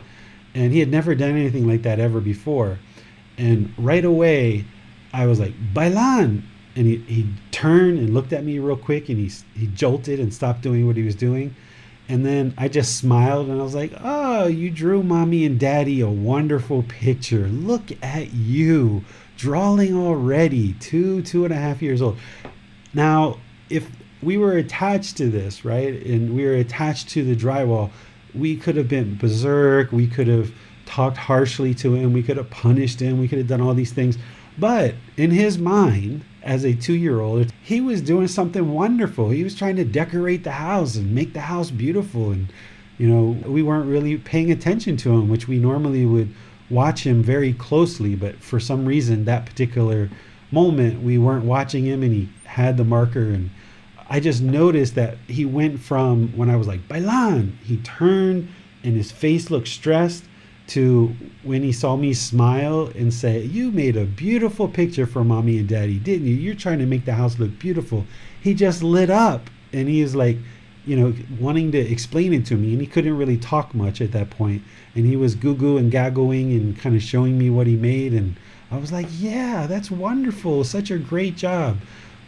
[0.55, 2.79] And he had never done anything like that ever before.
[3.37, 4.65] And right away,
[5.13, 6.43] I was like, Bailan.
[6.75, 10.31] And he, he turned and looked at me real quick and he, he jolted and
[10.31, 11.55] stopped doing what he was doing.
[12.07, 16.01] And then I just smiled and I was like, Oh, you drew mommy and daddy
[16.01, 17.47] a wonderful picture.
[17.47, 19.03] Look at you
[19.37, 22.17] drawing already, two, two and a half years old.
[22.93, 23.39] Now,
[23.69, 23.89] if
[24.21, 25.93] we were attached to this, right?
[26.05, 27.91] And we were attached to the drywall.
[28.33, 29.91] We could have been berserk.
[29.91, 30.51] We could have
[30.85, 32.13] talked harshly to him.
[32.13, 33.19] We could have punished him.
[33.19, 34.17] We could have done all these things.
[34.57, 39.29] But in his mind, as a two year old, he was doing something wonderful.
[39.29, 42.31] He was trying to decorate the house and make the house beautiful.
[42.31, 42.47] And,
[42.97, 46.33] you know, we weren't really paying attention to him, which we normally would
[46.69, 48.15] watch him very closely.
[48.15, 50.09] But for some reason, that particular
[50.51, 53.29] moment, we weren't watching him and he had the marker.
[53.29, 53.49] And
[54.09, 58.47] I just noticed that he went from when I was like, Bailan, he turned
[58.83, 60.23] and his face looked stressed
[60.67, 65.59] to when he saw me smile and say, You made a beautiful picture for mommy
[65.59, 66.35] and daddy, didn't you?
[66.35, 68.05] You're trying to make the house look beautiful.
[68.41, 70.37] He just lit up and he was like,
[70.85, 72.71] you know, wanting to explain it to me.
[72.71, 74.61] And he couldn't really talk much at that point.
[74.95, 78.13] And he was goo goo and gaggling and kind of showing me what he made.
[78.13, 78.35] And
[78.71, 80.63] I was like, Yeah, that's wonderful.
[80.63, 81.77] Such a great job.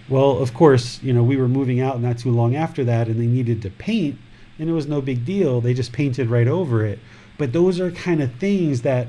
[0.08, 3.20] Well, of course, you know, we were moving out not too long after that and
[3.20, 4.18] they needed to paint.
[4.58, 5.62] And it was no big deal.
[5.62, 7.00] They just painted right over it
[7.40, 9.08] but those are kind of things that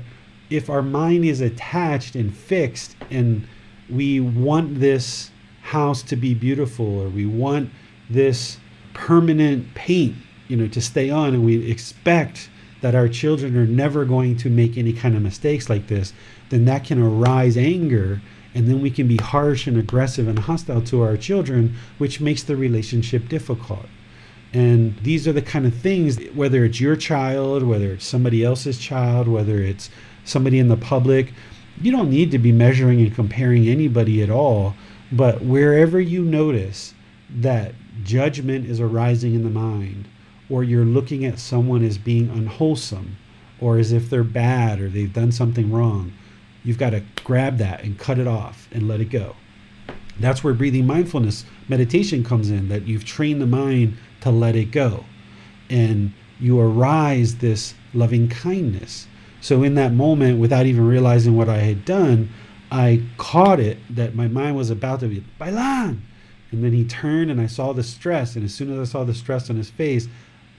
[0.49, 3.45] if our mind is attached and fixed and
[3.89, 5.29] we want this
[5.61, 7.69] house to be beautiful or we want
[8.09, 8.57] this
[8.93, 10.15] permanent paint,
[10.47, 12.49] you know, to stay on and we expect
[12.79, 16.13] that our children are never going to make any kind of mistakes like this,
[16.49, 18.21] then that can arise anger
[18.55, 22.43] and then we can be harsh and aggressive and hostile to our children, which makes
[22.43, 23.85] the relationship difficult.
[24.53, 28.77] And these are the kind of things, whether it's your child, whether it's somebody else's
[28.77, 29.89] child, whether it's
[30.25, 31.33] somebody in the public,
[31.81, 34.75] you don't need to be measuring and comparing anybody at all.
[35.11, 36.93] But wherever you notice
[37.29, 37.73] that
[38.03, 40.07] judgment is arising in the mind,
[40.49, 43.17] or you're looking at someone as being unwholesome,
[43.61, 46.11] or as if they're bad or they've done something wrong,
[46.63, 49.35] you've got to grab that and cut it off and let it go.
[50.19, 54.71] That's where breathing mindfulness meditation comes in, that you've trained the mind to let it
[54.71, 55.05] go.
[55.69, 59.07] And you arise this loving kindness.
[59.41, 62.29] So, in that moment, without even realizing what I had done,
[62.71, 66.01] I caught it that my mind was about to be, Bailan!
[66.51, 68.35] And then he turned and I saw the stress.
[68.35, 70.07] And as soon as I saw the stress on his face,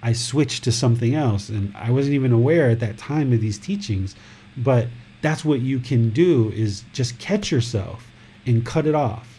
[0.02, 1.48] I switched to something else.
[1.48, 4.16] And I wasn't even aware at that time of these teachings.
[4.56, 4.89] But
[5.20, 8.10] that's what you can do is just catch yourself
[8.47, 9.32] and cut it off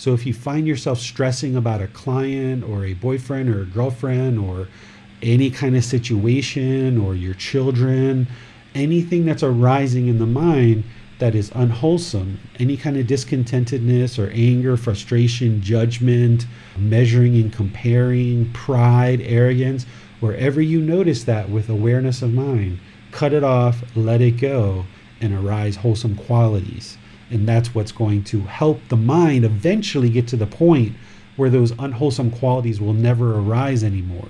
[0.00, 4.38] so if you find yourself stressing about a client or a boyfriend or a girlfriend
[4.38, 4.66] or
[5.20, 8.26] any kind of situation or your children,
[8.74, 10.84] anything that's arising in the mind
[11.18, 16.46] that is unwholesome, any kind of discontentedness or anger, frustration, judgment,
[16.78, 19.84] measuring and comparing, pride, arrogance,
[20.20, 22.78] wherever you notice that with awareness of mind,
[23.12, 24.86] cut it off, let it go,
[25.20, 26.96] and arise wholesome qualities.
[27.30, 30.94] And that's what's going to help the mind eventually get to the point
[31.36, 34.28] where those unwholesome qualities will never arise anymore.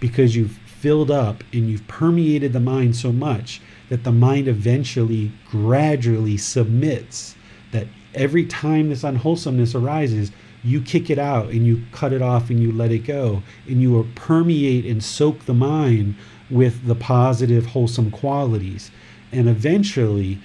[0.00, 5.30] Because you've filled up and you've permeated the mind so much that the mind eventually
[5.48, 7.36] gradually submits
[7.70, 10.32] that every time this unwholesomeness arises
[10.64, 13.42] you kick it out and you cut it off and you let it go.
[13.66, 16.14] And you permeate and soak the mind
[16.50, 18.90] with the positive wholesome qualities.
[19.32, 20.38] And eventually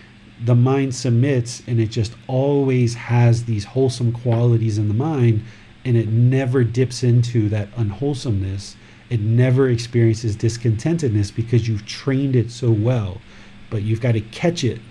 [0.43, 5.43] the mind submits and it just always has these wholesome qualities in the mind
[5.85, 8.76] and it never dips into that unwholesomeness.
[9.09, 13.22] It never experiences discontentedness because you've trained it so well.
[13.69, 14.81] But you've got to catch it.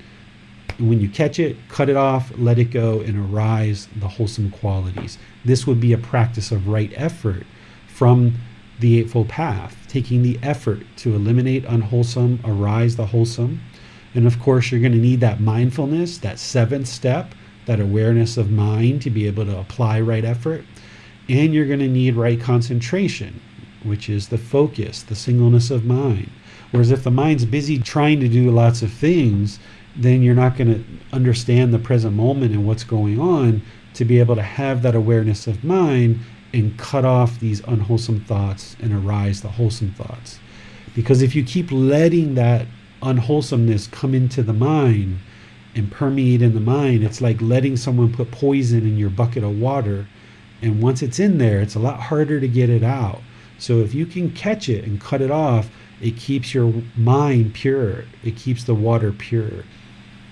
[0.79, 4.51] And when you catch it, cut it off, let it go, and arise the wholesome
[4.51, 5.19] qualities.
[5.45, 7.47] This would be a practice of right effort
[7.87, 8.35] from
[8.81, 13.61] the Eightfold Path, taking the effort to eliminate unwholesome, arise the wholesome
[14.17, 17.35] and of course, you're going to need that mindfulness, that seventh step,
[17.67, 20.65] that awareness of mind to be able to apply right effort.
[21.29, 23.43] And you're going to need right concentration,
[23.83, 26.31] which is the focus, the singleness of mind.
[26.71, 29.59] Whereas if the mind's busy trying to do lots of things,
[29.95, 30.85] then you're not going to
[31.15, 33.61] understand the present moment and what's going on
[33.95, 36.21] to be able to have that awareness of mind
[36.55, 40.39] and cut off these unwholesome thoughts and arise the wholesome thoughts.
[40.95, 42.67] Because if you keep letting that
[43.03, 45.19] unwholesomeness come into the mind
[45.75, 49.59] and permeate in the mind, it's like letting someone put poison in your bucket of
[49.59, 50.07] water.
[50.63, 53.21] And once it's in there, it's a lot harder to get it out.
[53.59, 55.71] So if you can catch it and cut it off,
[56.01, 58.05] it keeps your mind pure.
[58.25, 59.65] It keeps the water pure.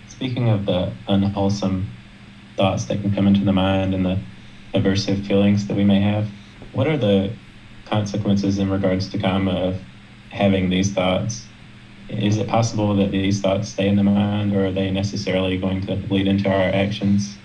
[0.09, 1.89] Speaking of the unwholesome
[2.57, 4.19] thoughts that can come into the mind and the
[4.75, 6.29] aversive feelings that we may have,
[6.73, 7.33] what are the
[7.87, 9.81] consequences in regards to karma of
[10.31, 11.47] having these thoughts
[12.09, 15.81] is it possible that these thoughts stay in the mind or are they necessarily going
[15.87, 17.37] to lead into our actions?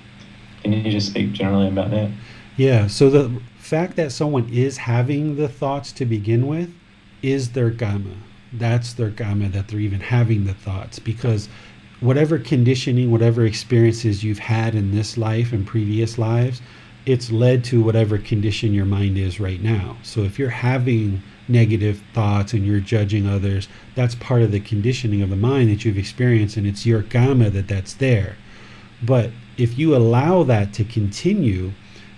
[0.63, 2.11] Can you just speak generally about that?
[2.57, 6.73] Yeah, so the fact that someone is having the thoughts to begin with
[7.21, 8.15] is their kamma.
[8.51, 11.47] That's their kamma that they're even having the thoughts because
[12.01, 16.61] whatever conditioning, whatever experiences you've had in this life and previous lives,
[17.05, 19.97] it's led to whatever condition your mind is right now.
[20.03, 25.21] So if you're having negative thoughts and you're judging others, that's part of the conditioning
[25.21, 28.37] of the mind that you've experienced, and it's your karma that that's there.
[29.01, 31.71] But if you allow that to continue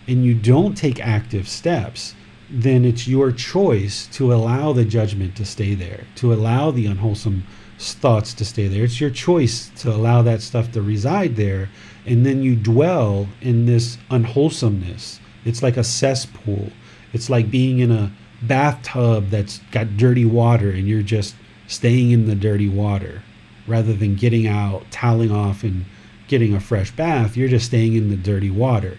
[0.08, 2.16] and you don't take active steps,
[2.49, 7.44] then it's your choice to allow the judgment to stay there, to allow the unwholesome
[7.80, 8.84] thoughts to stay there.
[8.84, 11.70] It's your choice to allow that stuff to reside there.
[12.06, 15.20] And then you dwell in this unwholesomeness.
[15.45, 16.72] It's like a cesspool.
[17.14, 21.35] It's like being in a bathtub that's got dirty water and you're just
[21.68, 23.22] staying in the dirty water
[23.68, 25.85] rather than getting out, toweling off, and
[26.27, 27.38] getting a fresh bath.
[27.38, 28.97] You're just staying in the dirty water.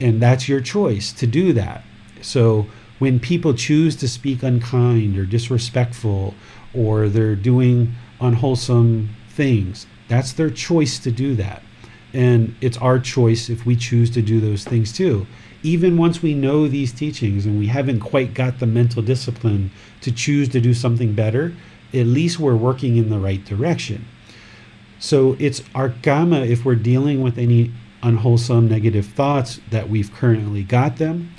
[0.00, 1.84] And that's your choice to do that.
[2.20, 2.66] So
[2.98, 6.34] when people choose to speak unkind or disrespectful
[6.74, 11.62] or they're doing unwholesome things, that's their choice to do that.
[12.12, 15.26] And it's our choice if we choose to do those things too
[15.62, 19.70] even once we know these teachings and we haven't quite got the mental discipline
[20.00, 21.54] to choose to do something better,
[21.92, 24.06] at least we're working in the right direction.
[24.98, 27.72] So it's our kamma if we're dealing with any
[28.02, 31.34] unwholesome negative thoughts that we've currently got them.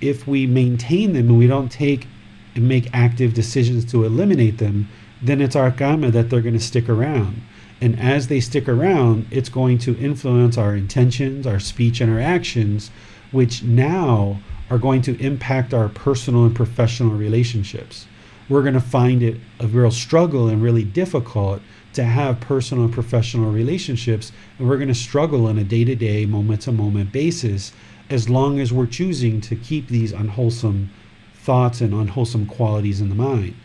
[0.00, 2.06] If we maintain them and we don't take
[2.54, 4.88] and make active decisions to eliminate them,
[5.22, 7.40] then it's our kamma that they're going to stick around.
[7.80, 12.20] And as they stick around, it's going to influence our intentions, our speech, and our
[12.20, 12.90] actions
[13.34, 14.38] which now
[14.70, 18.06] are going to impact our personal and professional relationships.
[18.48, 21.60] We're going to find it a real struggle and really difficult
[21.94, 24.30] to have personal and professional relationships.
[24.58, 27.72] And we're going to struggle on a day to day, moment to moment basis
[28.08, 30.90] as long as we're choosing to keep these unwholesome
[31.34, 33.56] thoughts and unwholesome qualities in the mind.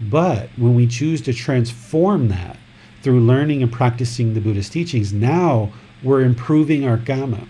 [0.00, 2.56] But when we choose to transform that
[3.02, 5.72] through learning and practicing the Buddhist teachings, now
[6.02, 7.46] we're improving our kamma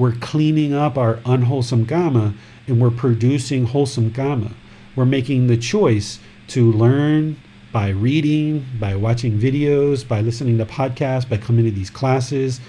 [0.00, 2.32] we're cleaning up our unwholesome kamma
[2.66, 4.50] and we're producing wholesome kamma.
[4.96, 6.18] We're making the choice
[6.48, 7.36] to learn
[7.70, 12.62] by reading, by watching videos, by listening to podcasts, by coming to these classes.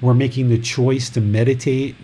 [0.00, 1.94] We're making the choice to meditate,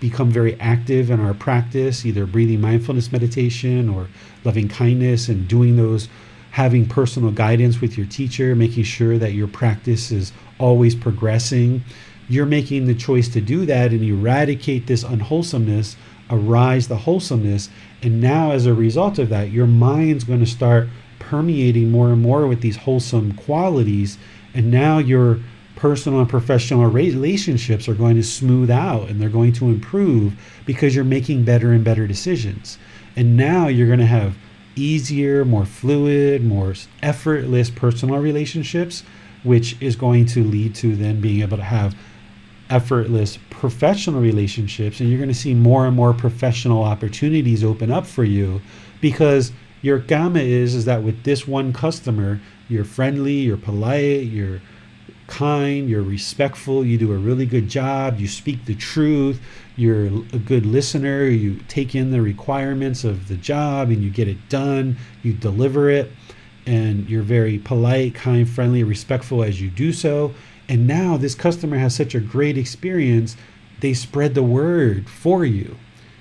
[0.00, 4.08] become very active in our practice, either breathing mindfulness meditation or
[4.44, 6.08] loving kindness and doing those,
[6.52, 11.84] having personal guidance with your teacher, making sure that your practice is always progressing
[12.30, 15.96] you're making the choice to do that and eradicate this unwholesomeness,
[16.30, 17.68] arise the wholesomeness.
[18.02, 20.88] And now, as a result of that, your mind's going to start
[21.18, 24.16] permeating more and more with these wholesome qualities.
[24.54, 25.40] And now your
[25.74, 30.34] personal and professional relationships are going to smooth out and they're going to improve
[30.66, 32.78] because you're making better and better decisions.
[33.16, 34.36] And now you're going to have
[34.76, 39.02] easier, more fluid, more effortless personal relationships,
[39.42, 41.96] which is going to lead to then being able to have
[42.70, 48.06] effortless professional relationships and you're going to see more and more professional opportunities open up
[48.06, 48.60] for you
[49.00, 49.52] because
[49.82, 54.60] your kamma is is that with this one customer you're friendly you're polite you're
[55.26, 59.40] kind you're respectful you do a really good job you speak the truth
[59.76, 64.28] you're a good listener you take in the requirements of the job and you get
[64.28, 66.10] it done you deliver it
[66.66, 70.32] and you're very polite kind friendly respectful as you do so
[70.70, 73.36] and now this customer has such a great experience,
[73.80, 75.76] they spread the word for you.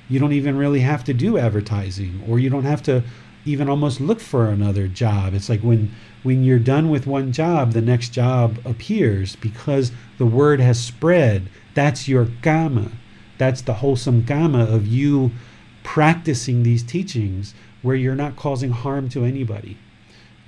[0.09, 3.03] You don't even really have to do advertising or you don't have to
[3.45, 5.35] even almost look for another job.
[5.35, 5.91] It's like when
[6.23, 11.47] when you're done with one job, the next job appears because the word has spread.
[11.75, 12.91] That's your kamma.
[13.37, 15.29] That's the wholesome kamma of you
[15.83, 17.53] practicing these teachings
[17.83, 19.77] where you're not causing harm to anybody.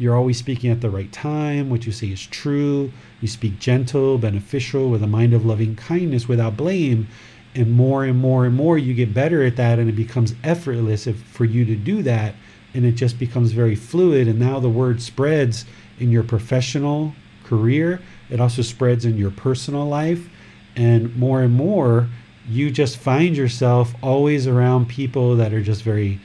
[0.01, 1.69] You're always speaking at the right time.
[1.69, 2.91] What you say is true.
[3.21, 7.07] You speak gentle, beneficial, with a mind of loving kindness without blame.
[7.53, 11.05] And more and more and more you get better at that, and it becomes effortless
[11.05, 12.33] if, for you to do that.
[12.73, 14.27] And it just becomes very fluid.
[14.27, 15.65] And now the word spreads
[15.99, 17.13] in your professional
[17.43, 18.01] career,
[18.31, 20.27] it also spreads in your personal life.
[20.75, 22.09] And more and more,
[22.49, 26.19] you just find yourself always around people that are just very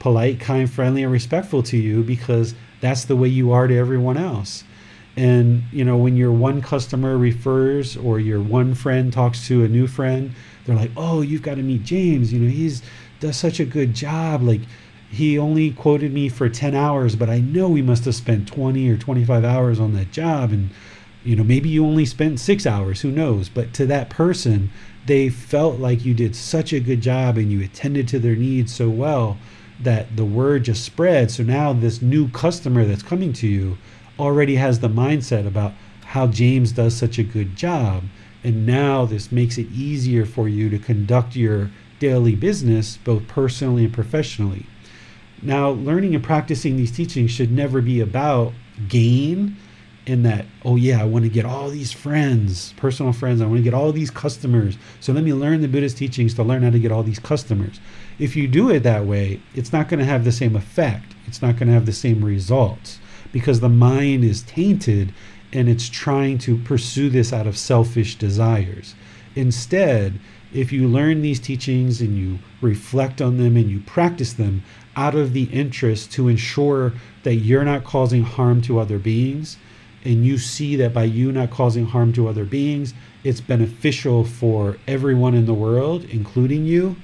[0.00, 4.16] polite, kind, friendly, and respectful to you because that's the way you are to everyone
[4.16, 4.64] else.
[5.16, 9.68] And you know, when your one customer refers or your one friend talks to a
[9.68, 10.32] new friend,
[10.64, 12.32] they're like, "Oh, you've got to meet James.
[12.32, 12.82] You know, he's
[13.20, 14.42] does such a good job.
[14.42, 14.60] Like,
[15.10, 18.88] he only quoted me for 10 hours, but I know we must have spent 20
[18.90, 20.52] or 25 hours on that job.
[20.52, 20.70] And
[21.24, 23.00] you know, maybe you only spent six hours.
[23.00, 23.48] Who knows?
[23.48, 24.70] But to that person,
[25.06, 28.74] they felt like you did such a good job and you attended to their needs
[28.74, 29.38] so well
[29.80, 31.30] that the word just spread.
[31.30, 33.78] So now this new customer that's coming to you
[34.18, 35.72] already has the mindset about
[36.04, 38.04] how James does such a good job.
[38.42, 43.84] And now this makes it easier for you to conduct your daily business, both personally
[43.84, 44.66] and professionally.
[45.42, 48.52] Now, learning and practicing these teachings should never be about
[48.88, 49.56] gain
[50.06, 53.42] in that, oh, yeah, I want to get all these friends, personal friends.
[53.42, 54.78] I want to get all these customers.
[55.00, 57.80] So let me learn the Buddhist teachings to learn how to get all these customers.
[58.18, 61.14] If you do it that way, it's not going to have the same effect.
[61.26, 63.00] It's not going to have the same results
[63.32, 65.12] because the mind is tainted
[65.52, 68.94] and it's trying to pursue this out of selfish desires.
[69.34, 70.20] Instead,
[70.52, 74.62] if you learn these teachings and you reflect on them and you practice them
[74.94, 76.92] out of the interest to ensure
[77.24, 79.58] that you're not causing harm to other beings,
[80.06, 84.76] and you see that by you not causing harm to other beings, it's beneficial for
[84.86, 86.94] everyone in the world, including you.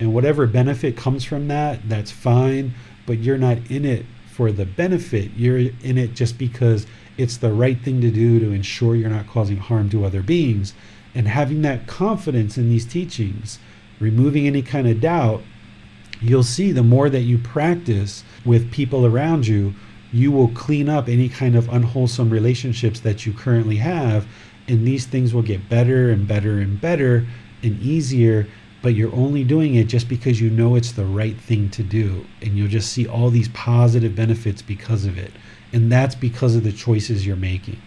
[0.00, 2.74] And whatever benefit comes from that, that's fine,
[3.04, 5.32] but you're not in it for the benefit.
[5.36, 6.86] You're in it just because
[7.18, 10.72] it's the right thing to do to ensure you're not causing harm to other beings.
[11.14, 13.58] And having that confidence in these teachings,
[14.00, 15.42] removing any kind of doubt,
[16.22, 19.74] you'll see the more that you practice with people around you,
[20.12, 24.26] you will clean up any kind of unwholesome relationships that you currently have.
[24.68, 27.26] And these things will get better and better and better
[27.62, 28.46] and easier.
[28.82, 32.24] But you're only doing it just because you know it's the right thing to do.
[32.42, 35.32] And you'll just see all these positive benefits because of it.
[35.72, 37.80] And that's because of the choices you're making.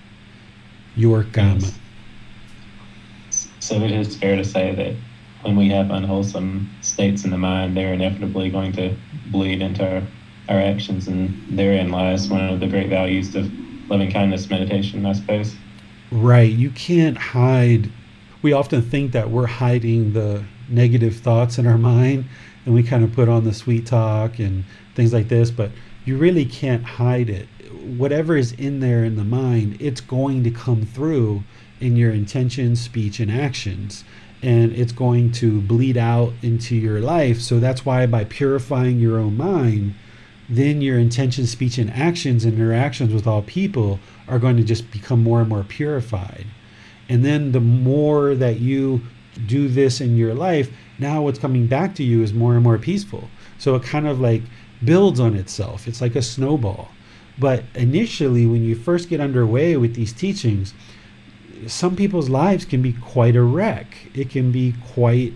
[0.95, 1.59] Your karma.
[1.59, 1.79] Yes.
[3.59, 4.95] So it is fair to say that
[5.43, 8.95] when we have unwholesome states in the mind, they're inevitably going to
[9.27, 10.01] bleed into our
[10.49, 13.49] our actions, and therein lies one of the great values of
[13.89, 15.55] loving kindness meditation, I suppose.
[16.11, 16.51] Right.
[16.51, 17.91] You can't hide.
[18.41, 22.25] We often think that we're hiding the negative thoughts in our mind,
[22.65, 24.63] and we kind of put on the sweet talk and
[24.95, 25.71] things like this, but
[26.05, 27.47] you really can't hide it.
[27.97, 31.43] Whatever is in there in the mind, it's going to come through
[31.79, 34.03] in your intentions, speech, and actions.
[34.41, 37.41] And it's going to bleed out into your life.
[37.41, 39.95] So that's why by purifying your own mind,
[40.49, 44.89] then your intention, speech, and actions and interactions with all people are going to just
[44.91, 46.47] become more and more purified.
[47.07, 49.01] And then the more that you
[49.45, 52.77] do this in your life, now what's coming back to you is more and more
[52.77, 53.29] peaceful.
[53.57, 54.41] So it kind of like
[54.83, 55.87] builds on itself.
[55.87, 56.89] It's like a snowball.
[57.37, 60.73] But initially, when you first get underway with these teachings,
[61.67, 64.09] some people's lives can be quite a wreck.
[64.13, 65.33] It can be quite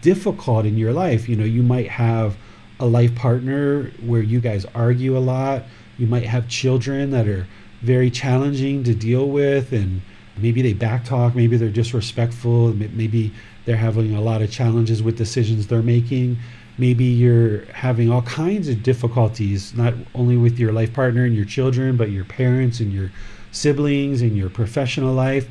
[0.00, 1.28] difficult in your life.
[1.28, 2.36] You know, you might have
[2.80, 5.64] a life partner where you guys argue a lot.
[5.98, 7.46] You might have children that are
[7.82, 10.02] very challenging to deal with, and
[10.36, 13.32] maybe they backtalk, maybe they're disrespectful, maybe
[13.64, 16.38] they're having a lot of challenges with decisions they're making.
[16.78, 21.44] Maybe you're having all kinds of difficulties, not only with your life partner and your
[21.44, 23.10] children, but your parents and your
[23.52, 25.48] siblings and your professional life.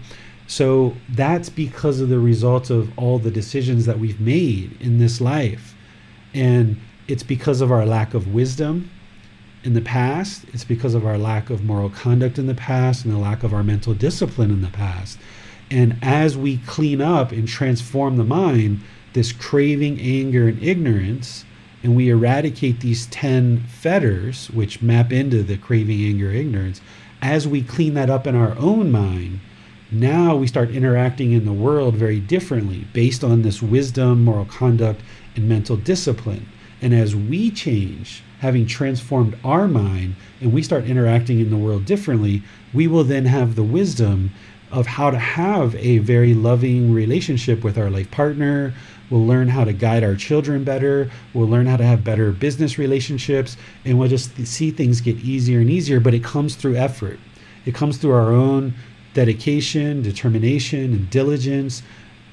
[0.48, 5.22] So that's because of the results of all the decisions that we've made in this
[5.22, 5.76] life.
[6.34, 6.78] And
[7.10, 8.90] it's because of our lack of wisdom
[9.64, 13.14] in the past, it's because of our lack of moral conduct in the past, and
[13.14, 15.18] the lack of our mental discipline in the past.
[15.72, 18.82] And as we clean up and transform the mind,
[19.14, 21.46] this craving, anger, and ignorance,
[21.82, 26.80] and we eradicate these 10 fetters, which map into the craving, anger, ignorance,
[27.22, 29.40] as we clean that up in our own mind,
[29.92, 35.02] now we start interacting in the world very differently based on this wisdom, moral conduct,
[35.36, 36.46] and mental discipline.
[36.82, 41.86] And as we change, having transformed our mind, and we start interacting in the world
[41.86, 42.42] differently,
[42.74, 44.32] we will then have the wisdom
[44.72, 48.74] of how to have a very loving relationship with our life partner.
[49.10, 51.10] We'll learn how to guide our children better.
[51.34, 53.58] We'll learn how to have better business relationships.
[53.84, 57.20] And we'll just see things get easier and easier, but it comes through effort.
[57.66, 58.76] It comes through our own
[59.16, 61.82] dedication, determination, and diligence,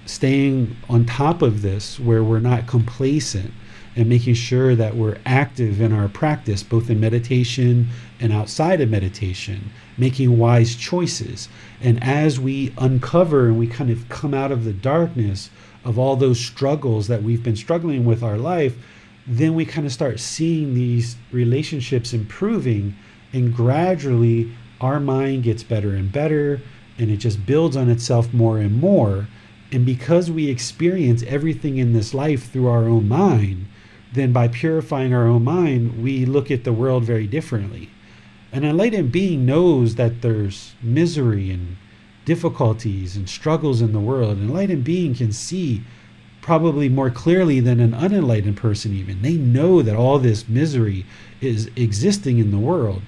[0.05, 3.53] staying on top of this where we're not complacent
[3.97, 7.89] and making sure that we're active in our practice, both in meditation
[8.21, 11.49] and outside of meditation, making wise choices.
[11.81, 15.49] And as we uncover and we kind of come out of the darkness
[15.83, 18.77] of all those struggles that we've been struggling with our life,
[19.27, 22.95] then we kind of start seeing these relationships improving,
[23.33, 26.61] and gradually our mind gets better and better,
[26.99, 29.27] and it just builds on itself more and more.
[29.73, 33.67] And because we experience everything in this life through our own mind,
[34.17, 37.91] then by purifying our own mind, we look at the world very differently.
[38.53, 41.77] An enlightened being knows that there's misery and
[42.25, 44.37] difficulties and struggles in the world.
[44.37, 45.83] An enlightened being can see
[46.41, 49.23] probably more clearly than an unenlightened person, even.
[49.23, 51.05] They know that all this misery
[51.41, 53.03] is existing in the world,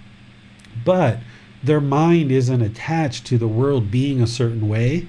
[0.85, 1.19] but
[1.63, 5.07] their mind isn't attached to the world being a certain way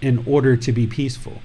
[0.00, 1.42] in order to be peaceful.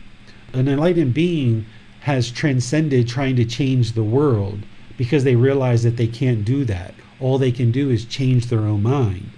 [0.54, 1.66] An enlightened being
[2.06, 4.60] has transcended trying to change the world
[4.96, 6.94] because they realize that they can't do that.
[7.20, 9.32] All they can do is change their own mind.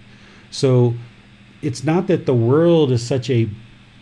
[0.51, 0.93] So
[1.61, 3.49] it's not that the world is such a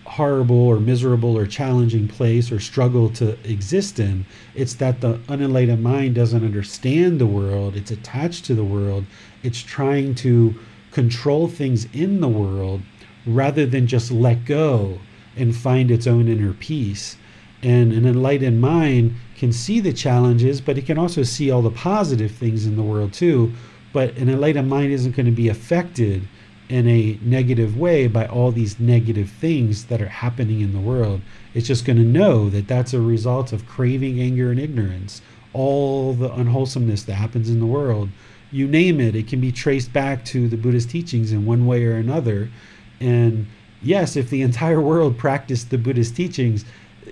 [0.05, 4.25] horrible or miserable or challenging place or struggle to exist in.
[4.55, 9.05] It's that the unenlightened mind doesn't understand the world, it's attached to the world,
[9.43, 10.55] it's trying to
[10.89, 12.81] control things in the world
[13.27, 14.97] rather than just let go
[15.35, 17.17] and find its own inner peace.
[17.65, 21.71] And an enlightened mind can see the challenges, but it can also see all the
[21.71, 23.53] positive things in the world too.
[23.91, 26.27] But an enlightened mind isn't going to be affected
[26.69, 31.21] in a negative way by all these negative things that are happening in the world.
[31.55, 35.23] It's just going to know that that's a result of craving, anger, and ignorance.
[35.51, 38.09] All the unwholesomeness that happens in the world,
[38.51, 41.83] you name it, it can be traced back to the Buddhist teachings in one way
[41.85, 42.51] or another.
[42.99, 43.47] And
[43.81, 46.63] yes, if the entire world practiced the Buddhist teachings,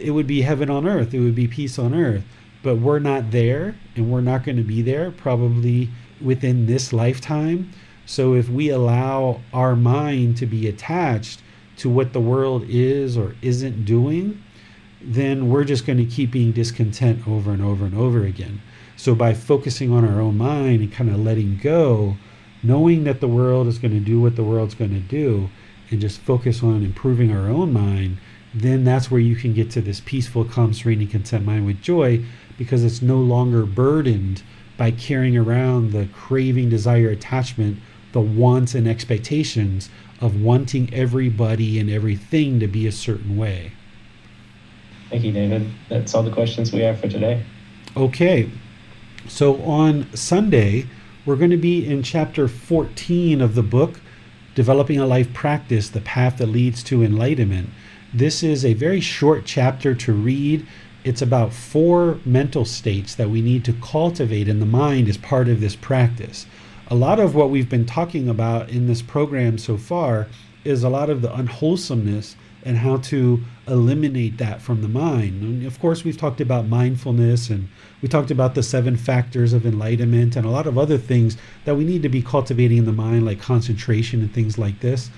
[0.04, 2.24] it would be heaven on earth, it would be peace on earth.
[2.62, 5.90] But we're not there, and we're not going to be there probably
[6.22, 7.72] within this lifetime.
[8.06, 11.42] So if we allow our mind to be attached
[11.78, 14.42] to what the world is or isn't doing,
[15.02, 18.62] then we're just going to keep being discontent over and over and over again.
[18.96, 22.16] So by focusing on our own mind and kind of letting go,
[22.62, 25.50] knowing that the world is going to do what the world's going to do,
[25.92, 28.18] and just focus on improving our own mind,
[28.54, 31.82] then that's where you can get to this peaceful, calm, serene, and content mind with
[31.82, 32.24] joy
[32.58, 34.44] because it's no longer burdened
[34.78, 37.80] by carrying around the craving, desire, attachment
[38.14, 39.90] the wants and expectations
[40.22, 43.72] of wanting everybody and everything to be a certain way.
[45.10, 45.70] Thank you, David.
[45.90, 47.44] That's all the questions we have for today.
[47.98, 48.50] Okay.
[49.28, 50.88] So on Sunday,
[51.26, 54.00] we're going to be in chapter 14 of the book,
[54.56, 57.70] Developing a Life Practice The Path That Leads to Enlightenment.
[58.14, 60.66] This is a very short chapter to read.
[61.04, 65.50] It's about four mental states that we need to cultivate in the mind as part
[65.50, 66.46] of this practice
[66.88, 70.28] a lot of what we've been talking about in this program so far
[70.64, 72.36] is a lot of the unwholesomeness
[72.66, 75.42] and how to eliminate that from the mind.
[75.42, 77.68] And of course, we've talked about mindfulness and
[78.02, 81.36] we talked about the seven factors of enlightenment and a lot of other things
[81.66, 85.10] that we need to be cultivating in the mind, like concentration and things like this.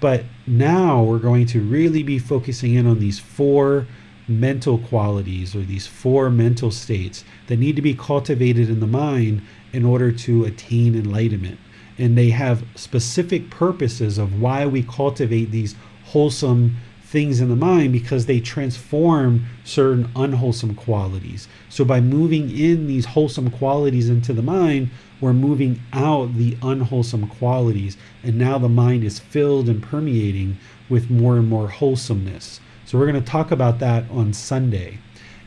[0.00, 3.86] But now we're going to really be focusing in on these four
[4.26, 9.42] mental qualities or these four mental states that need to be cultivated in the mind
[9.72, 11.58] in order to attain enlightenment.
[11.98, 15.76] And they have specific purposes of why we cultivate these
[16.06, 21.46] wholesome things in the mind because they transform certain unwholesome qualities.
[21.68, 24.90] So by moving in these wholesome qualities into the mind,
[25.24, 27.96] we're moving out the unwholesome qualities.
[28.22, 30.58] And now the mind is filled and permeating
[30.90, 32.60] with more and more wholesomeness.
[32.84, 34.98] So we're going to talk about that on Sunday.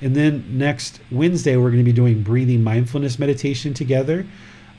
[0.01, 4.25] And then next Wednesday, we're going to be doing breathing mindfulness meditation together.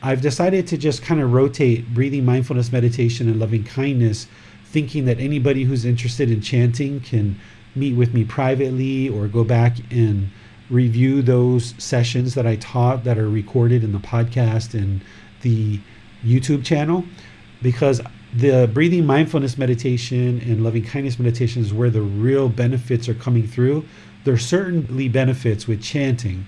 [0.02, 4.26] I've decided to just kind of rotate breathing mindfulness meditation and loving kindness,
[4.64, 7.38] thinking that anybody who's interested in chanting can
[7.76, 10.30] meet with me privately or go back and
[10.70, 15.00] review those sessions that I taught that are recorded in the podcast and
[15.42, 15.80] the
[16.24, 17.04] YouTube channel
[17.62, 18.00] because
[18.34, 23.46] the breathing mindfulness meditation and loving kindness meditation is where the real benefits are coming
[23.46, 23.84] through
[24.24, 26.46] there are certainly benefits with chanting,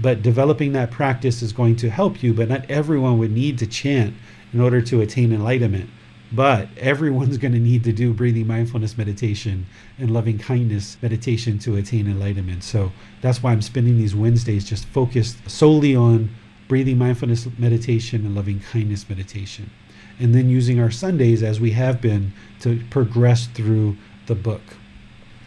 [0.00, 2.34] but developing that practice is going to help you.
[2.34, 4.14] But not everyone would need to chant
[4.52, 5.88] in order to attain enlightenment.
[6.34, 9.66] But everyone's going to need to do breathing mindfulness meditation
[9.98, 12.64] and loving kindness meditation to attain enlightenment.
[12.64, 16.30] So that's why I'm spending these Wednesdays just focused solely on
[16.68, 19.70] breathing mindfulness meditation and loving kindness meditation.
[20.18, 24.62] And then using our Sundays as we have been to progress through the book.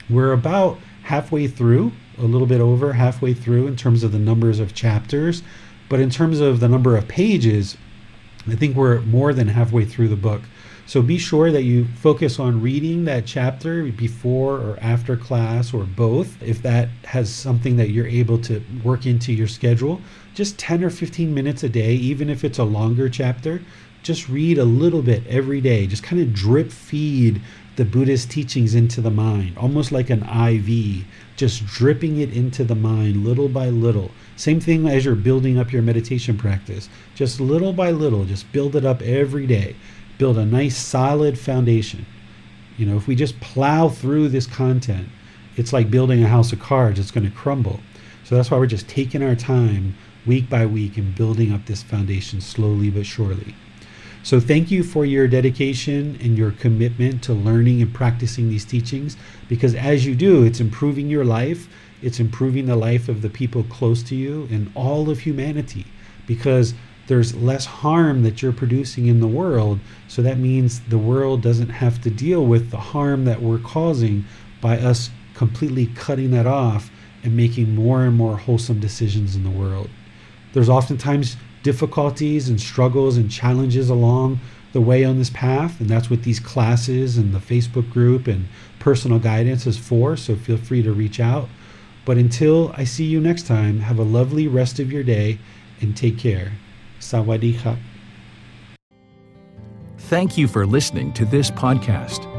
[0.07, 4.59] We're about halfway through, a little bit over halfway through in terms of the numbers
[4.59, 5.41] of chapters.
[5.89, 7.77] But in terms of the number of pages,
[8.47, 10.41] I think we're more than halfway through the book.
[10.87, 15.83] So be sure that you focus on reading that chapter before or after class or
[15.83, 16.41] both.
[16.43, 19.99] If that has something that you're able to work into your schedule,
[20.35, 23.61] just 10 or 15 minutes a day, even if it's a longer chapter,
[24.03, 25.87] just read a little bit every day.
[25.87, 27.41] Just kind of drip feed
[27.75, 31.05] the Buddhist teachings into the mind, almost like an IV,
[31.35, 34.11] just dripping it into the mind little by little.
[34.37, 36.87] Same thing as you're building up your meditation practice.
[37.15, 39.75] Just little by little, just build it up every day.
[40.17, 42.05] Build a nice solid foundation.
[42.77, 45.09] You know, if we just plow through this content,
[45.55, 47.79] it's like building a house of cards, it's going to crumble.
[48.23, 51.83] So that's why we're just taking our time week by week and building up this
[51.83, 53.55] foundation slowly but surely.
[54.23, 59.17] So, thank you for your dedication and your commitment to learning and practicing these teachings
[59.47, 61.69] because as you do, it's improving your life,
[62.01, 65.85] it's improving the life of the people close to you and all of humanity
[66.25, 66.73] because
[67.07, 69.79] there's less harm that you're producing in the world.
[70.07, 74.25] So, that means the world doesn't have to deal with the harm that we're causing
[74.61, 76.89] by us completely cutting that off
[77.23, 79.89] and making more and more wholesome decisions in the world.
[80.53, 84.39] There's oftentimes difficulties and struggles and challenges along
[84.71, 88.47] the way on this path, and that's what these classes and the Facebook group and
[88.79, 90.15] personal guidance is for.
[90.15, 91.49] So feel free to reach out.
[92.05, 95.39] But until I see you next time, have a lovely rest of your day
[95.81, 96.53] and take care.
[99.97, 102.31] Thank you for listening to this podcast.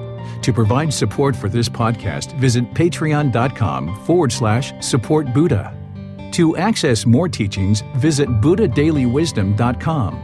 [0.42, 5.76] To provide support for this podcast, visit patreon.com forward slash support Buddha.
[6.32, 10.22] To access more teachings, visit BuddhaDailyWisdom.com.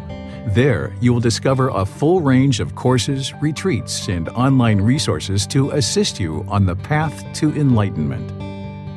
[0.49, 6.21] There, you will discover a full range of courses, retreats, and online resources to assist
[6.21, 8.52] you on the path to enlightenment.